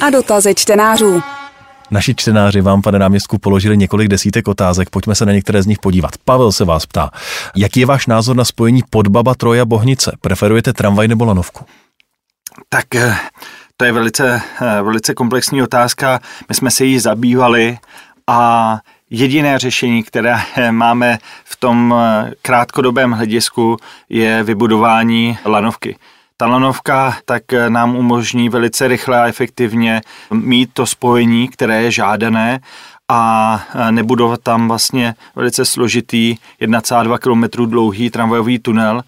[0.00, 1.22] a dotazy čtenářů.
[1.90, 5.78] Naši čtenáři vám, pane náměstku, položili několik desítek otázek, pojďme se na některé z nich
[5.78, 6.10] podívat.
[6.24, 7.10] Pavel se vás ptá,
[7.56, 10.16] jaký je váš názor na spojení Podbaba, Troja, Bohnice?
[10.20, 11.64] Preferujete tramvaj nebo lanovku?
[12.68, 13.16] Tak eh,
[13.80, 16.20] to je velice, eh, velice komplexní otázka.
[16.48, 17.78] My jsme se jí zabývali
[18.26, 18.78] a
[19.10, 20.36] Jediné řešení, které
[20.70, 23.76] máme v tom eh, krátkodobém hledisku,
[24.08, 25.96] je vybudování lanovky.
[26.36, 30.00] Ta lanovka tak eh, nám umožní velice rychle a efektivně
[30.32, 32.60] mít to spojení, které je žádané
[33.08, 39.02] a nebudovat tam vlastně velice složitý 1,2 km dlouhý tramvajový tunel,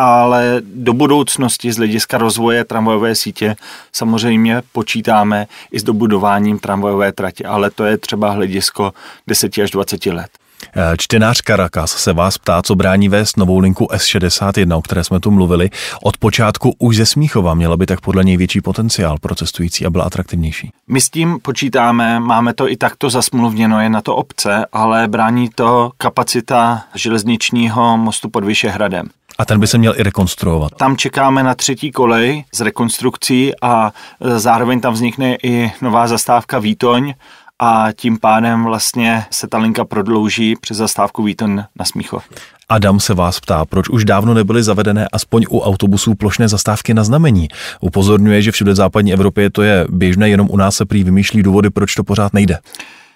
[0.00, 3.56] ale do budoucnosti z hlediska rozvoje tramvajové sítě
[3.92, 8.92] samozřejmě počítáme i s dobudováním tramvajové trati, ale to je třeba hledisko
[9.26, 10.30] 10 až 20 let.
[10.76, 15.20] Eh, čtenář Caracas se vás ptá, co brání vést novou linku S61, o které jsme
[15.20, 15.70] tu mluvili.
[16.02, 19.90] Od počátku už ze Smíchova měla by tak podle něj větší potenciál pro cestující a
[19.90, 20.70] byla atraktivnější.
[20.88, 25.50] My s tím počítáme, máme to i takto zasmluvněno, je na to obce, ale brání
[25.54, 29.08] to kapacita železničního mostu pod Vyšehradem.
[29.38, 30.72] A ten by se měl i rekonstruovat.
[30.76, 36.58] Tam čekáme na třetí kolej s rekonstrukcí a e, zároveň tam vznikne i nová zastávka
[36.58, 37.14] Výtoň
[37.58, 42.24] a tím pádem vlastně se ta linka prodlouží přes zastávku Výtoň na Smíchov.
[42.68, 47.04] Adam se vás ptá, proč už dávno nebyly zavedené aspoň u autobusů plošné zastávky na
[47.04, 47.48] znamení.
[47.80, 51.42] Upozorňuje, že všude v západní Evropě to je běžné, jenom u nás se prý vymýšlí
[51.42, 52.58] důvody, proč to pořád nejde.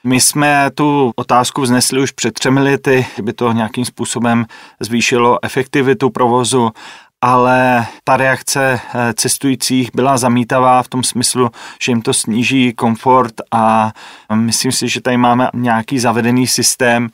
[0.04, 4.46] My jsme tu otázku vznesli už před třemi lety, kdyby to nějakým způsobem
[4.80, 6.70] zvýšilo efektivitu provozu,
[7.20, 11.50] ale ta reakce eh, cestujících byla zamítavá v tom smyslu,
[11.82, 13.92] že jim to sníží komfort a
[14.34, 17.08] myslím si, že tady máme nějaký zavedený systém,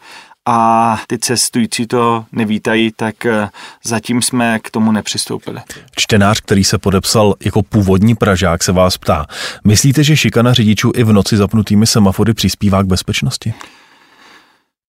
[0.51, 3.49] a ty cestující to nevítají, tak eh,
[3.85, 5.61] zatím jsme k tomu nepřistoupili.
[5.97, 9.27] Čtenář, který se podepsal jako původní Pražák, se vás ptá.
[9.65, 13.55] Myslíte, že šikana řidičů i v noci zapnutými semafory přispívá k bezpečnosti?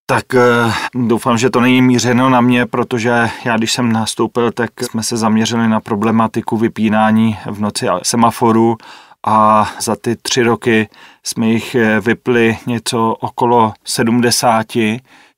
[0.05, 4.69] Tak eh, doufám, že to není mířeno na mě, protože já, když jsem nastoupil, tak
[4.81, 8.77] jsme se zaměřili na problematiku vypínání v noci semaforu
[9.23, 10.89] a za ty tři roky
[11.23, 14.65] jsme jich eh, vypli něco okolo 70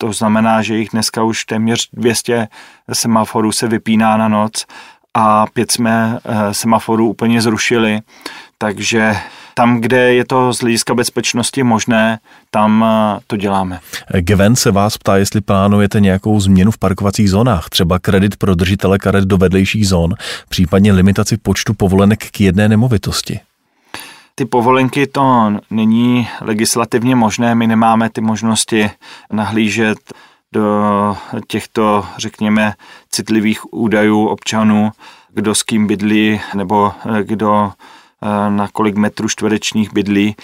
[0.02, 2.48] to znamená, že jich dneska už téměř 200
[2.94, 4.66] semaforů se vypíná na noc
[5.14, 8.00] a pět jsme eh, semaforů úplně zrušili,
[8.58, 9.16] takže
[9.54, 12.20] tam, kde je to z hlediska bezpečnosti možné,
[12.52, 13.80] tam eh, to děláme.
[14.20, 19.00] Gwen se vás ptá, jestli plánujete nějakou změnu v parkovacích zónách, třeba kredit pro držitele
[19.00, 20.16] karet do vedlejších zón,
[20.50, 23.40] případně limitaci počtu povolenek k jedné nemovitosti
[24.36, 28.90] ty povolenky to není legislativně možné, my nemáme ty možnosti
[29.32, 29.98] nahlížet
[30.52, 31.18] do
[31.48, 32.74] těchto, řekněme,
[33.10, 34.92] citlivých údajů občanů,
[35.34, 40.36] kdo s kým bydlí nebo eh, kdo eh, na kolik metrů čtverečních bydlí.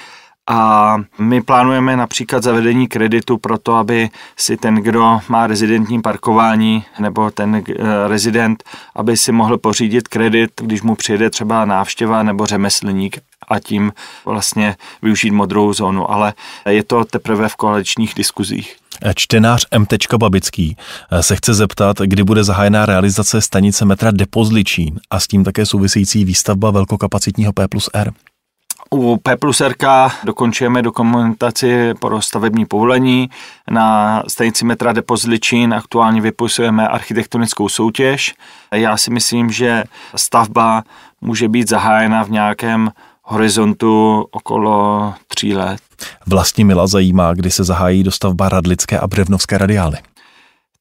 [0.49, 6.85] A my plánujeme například zavedení kreditu pro to, aby si ten, kdo má rezidentní parkování
[6.99, 7.63] nebo ten eh,
[8.07, 8.63] rezident,
[8.95, 13.17] aby si mohl pořídit kredit, když mu přijede třeba návštěva nebo řemeslník
[13.47, 13.91] a tím
[14.25, 16.33] vlastně využít modrou zónu, ale
[16.69, 18.75] je to teprve v koaličních diskuzích.
[19.15, 19.85] Čtenář M.
[20.17, 20.77] Babický
[21.21, 26.25] se chce zeptat, kdy bude zahájená realizace stanice metra Depozličín a s tím také související
[26.25, 28.11] výstavba velkokapacitního P plus R.
[28.91, 29.75] U P plus R
[30.23, 33.29] dokončujeme dokumentaci pro stavební povolení.
[33.71, 38.35] Na stanici metra Depozličín aktuálně vypisujeme architektonickou soutěž.
[38.71, 39.83] Já si myslím, že
[40.15, 40.83] stavba
[41.21, 42.91] může být zahájena v nějakém
[43.27, 45.79] horizontu okolo tří let.
[46.25, 49.97] Vlastní Mila zajímá, kdy se zahájí dostavba Radlické a Břevnovské radiály.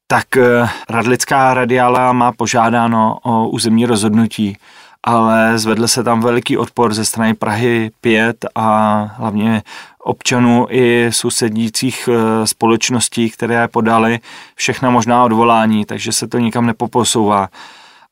[0.07, 4.57] Tak eh, Radlická radiála má požádáno o územní rozhodnutí,
[5.03, 9.63] ale zvedl se tam veliký odpor ze strany Prahy 5 a hlavně
[10.03, 14.19] občanů i sousedících eh, společností, které podali
[14.55, 17.49] všechna možná odvolání, takže se to nikam nepoposouvá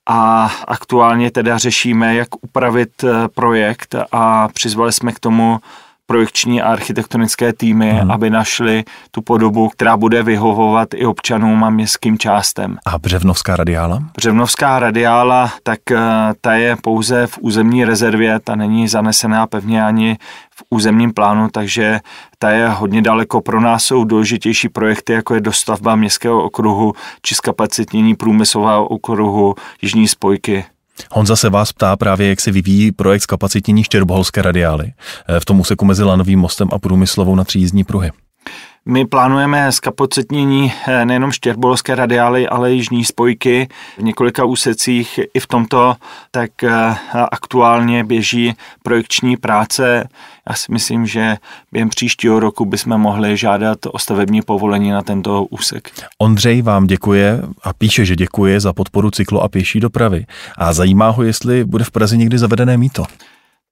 [0.06, 5.60] a aktuálně teda řešíme, jak upravit eh, projekt a přizvali jsme k tomu
[6.06, 8.12] projekční a architektonické týmy, hmm.
[8.12, 12.78] aby našli tu podobu, která bude vyhovovat i občanům a městským částem.
[12.86, 14.03] A Břevnovská radiála?
[14.18, 15.99] Břevnovská radiála, tak eh,
[16.41, 20.18] ta je pouze v územní rezervě, ta není zanesená pevně ani
[20.56, 21.99] v územním plánu, takže
[22.39, 23.41] ta je hodně daleko.
[23.41, 30.08] Pro nás jsou důležitější projekty, jako je dostavba městského okruhu či zkapacitnění průmyslového okruhu Jižní
[30.08, 30.66] spojky.
[31.11, 34.93] Honza se vás ptá právě, jak se vyvíjí projekt zkapacitnění Štěrboholské radiály
[35.27, 38.11] eh, v tom úseku mezi Lanovým mostem a průmyslovou na tři jízdní pruhy.
[38.88, 43.67] My plánujeme zkapacitnění eh, nejenom štěrbolské radiály, ale i jižní spojky
[43.97, 45.19] v několika úsecích.
[45.33, 45.95] I v tomto
[46.31, 46.95] tak eh,
[47.31, 50.09] aktuálně běží projekční práce.
[50.49, 51.38] Já si myslím, že
[51.71, 55.91] během příštího roku bychom mohli žádat o stavební povolení na tento úsek.
[56.17, 60.25] Ondřej vám děkuje a píše, že děkuje za podporu cyklo a pěší dopravy.
[60.57, 63.05] A zajímá ho, jestli bude v Praze někdy zavedené míto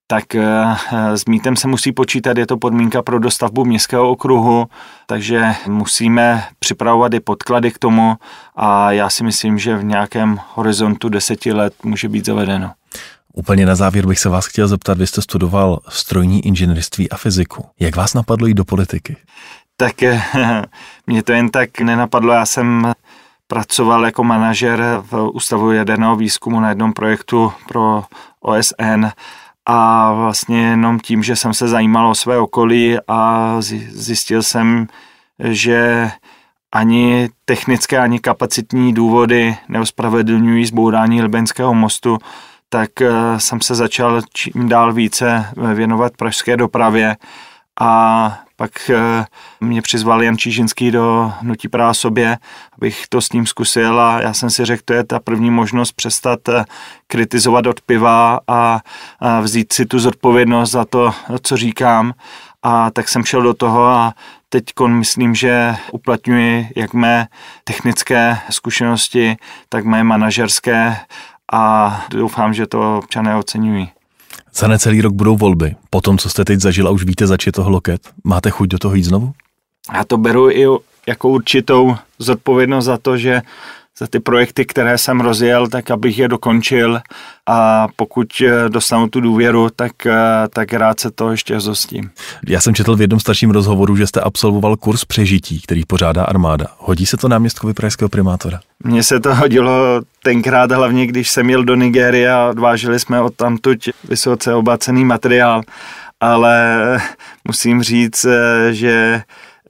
[0.08, 0.76] tak eh,
[1.16, 4.66] s mítem se musí počítat, je to podmínka pro dostavbu městského okruhu,
[5.08, 8.16] takže musíme připravovat i podklady k tomu
[8.56, 12.72] a já si myslím, že v nějakém horizontu deseti let může být zavedeno.
[13.34, 17.66] Úplně na závěr bych se vás chtěl zeptat, vy jste studoval strojní inženýrství a fyziku.
[17.80, 19.18] Jak vás napadlo jít do politiky?
[19.78, 20.22] Tak eh,
[21.08, 22.94] mě to jen tak nenapadlo, já jsem
[23.48, 28.04] pracoval jako manažer v Ústavu jaderného výzkumu na jednom projektu pro
[28.42, 29.06] OSN
[29.66, 33.56] a vlastně jenom tím, že jsem se zajímal o své okolí a
[33.90, 34.88] zjistil jsem,
[35.40, 36.12] že
[36.72, 42.18] ani technické, ani kapacitní důvody neospravedlňují zbourání Libenského mostu,
[42.70, 47.16] tak eh, jsem se začal čím dál více věnovat pražské dopravě
[47.82, 49.26] a pak eh,
[49.60, 52.38] mě přizval Jan Čížinský do Hnutí Praha sobě,
[52.78, 55.92] abych to s ním zkusil a já jsem si řekl, to je ta první možnost
[55.92, 56.66] přestat eh,
[57.08, 58.80] kritizovat od piva a
[59.42, 62.14] vzít si tu zodpovědnost za to, co říkám.
[62.64, 64.14] A tak jsem šel do toho a
[64.50, 67.28] teď myslím, že uplatňuji jak mé
[67.64, 69.36] technické zkušenosti,
[69.70, 70.98] tak mé manažerské
[71.52, 73.92] a doufám, že to občané oceňují.
[74.56, 75.76] Za necelý rok budou volby.
[75.90, 78.70] Po tom, co jste teď zažil a už víte, zač je toho loket, máte chuť
[78.70, 79.34] do toho jít znovu?
[79.94, 80.66] Já to beru i
[81.08, 83.42] jako určitou zodpovědnost za to, že
[83.98, 87.00] za ty projekty, které jsem rozjel, tak abych je dokončil
[87.50, 90.14] a pokud eh, dostanu tu důvěru, tak, eh,
[90.50, 92.10] tak rád se to ještě zostím.
[92.48, 96.68] Já jsem četl v jednom starším rozhovoru, že jste absolvoval kurz přežití, který pořádá armáda.
[96.78, 98.60] Hodí se to náměstkovi pražského primátora?
[98.84, 103.36] Mně se to hodilo tenkrát hlavně, když jsem jel do Nigérie a odvážili jsme od
[103.36, 105.62] tamtuť vysoce obacený materiál,
[106.20, 106.82] ale
[107.48, 109.22] musím říct, eh, že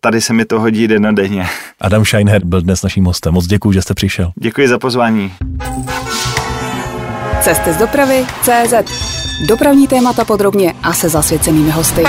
[0.03, 1.47] tady se mi to hodí denně.
[1.81, 3.33] Adam Scheinher byl dnes naším hostem.
[3.33, 4.31] Moc děkuji, že jste přišel.
[4.35, 5.33] Děkuji za pozvání.
[7.41, 8.73] Cesty z dopravy CZ.
[9.47, 12.03] Dopravní témata podrobně a se zasvěcenými hosty.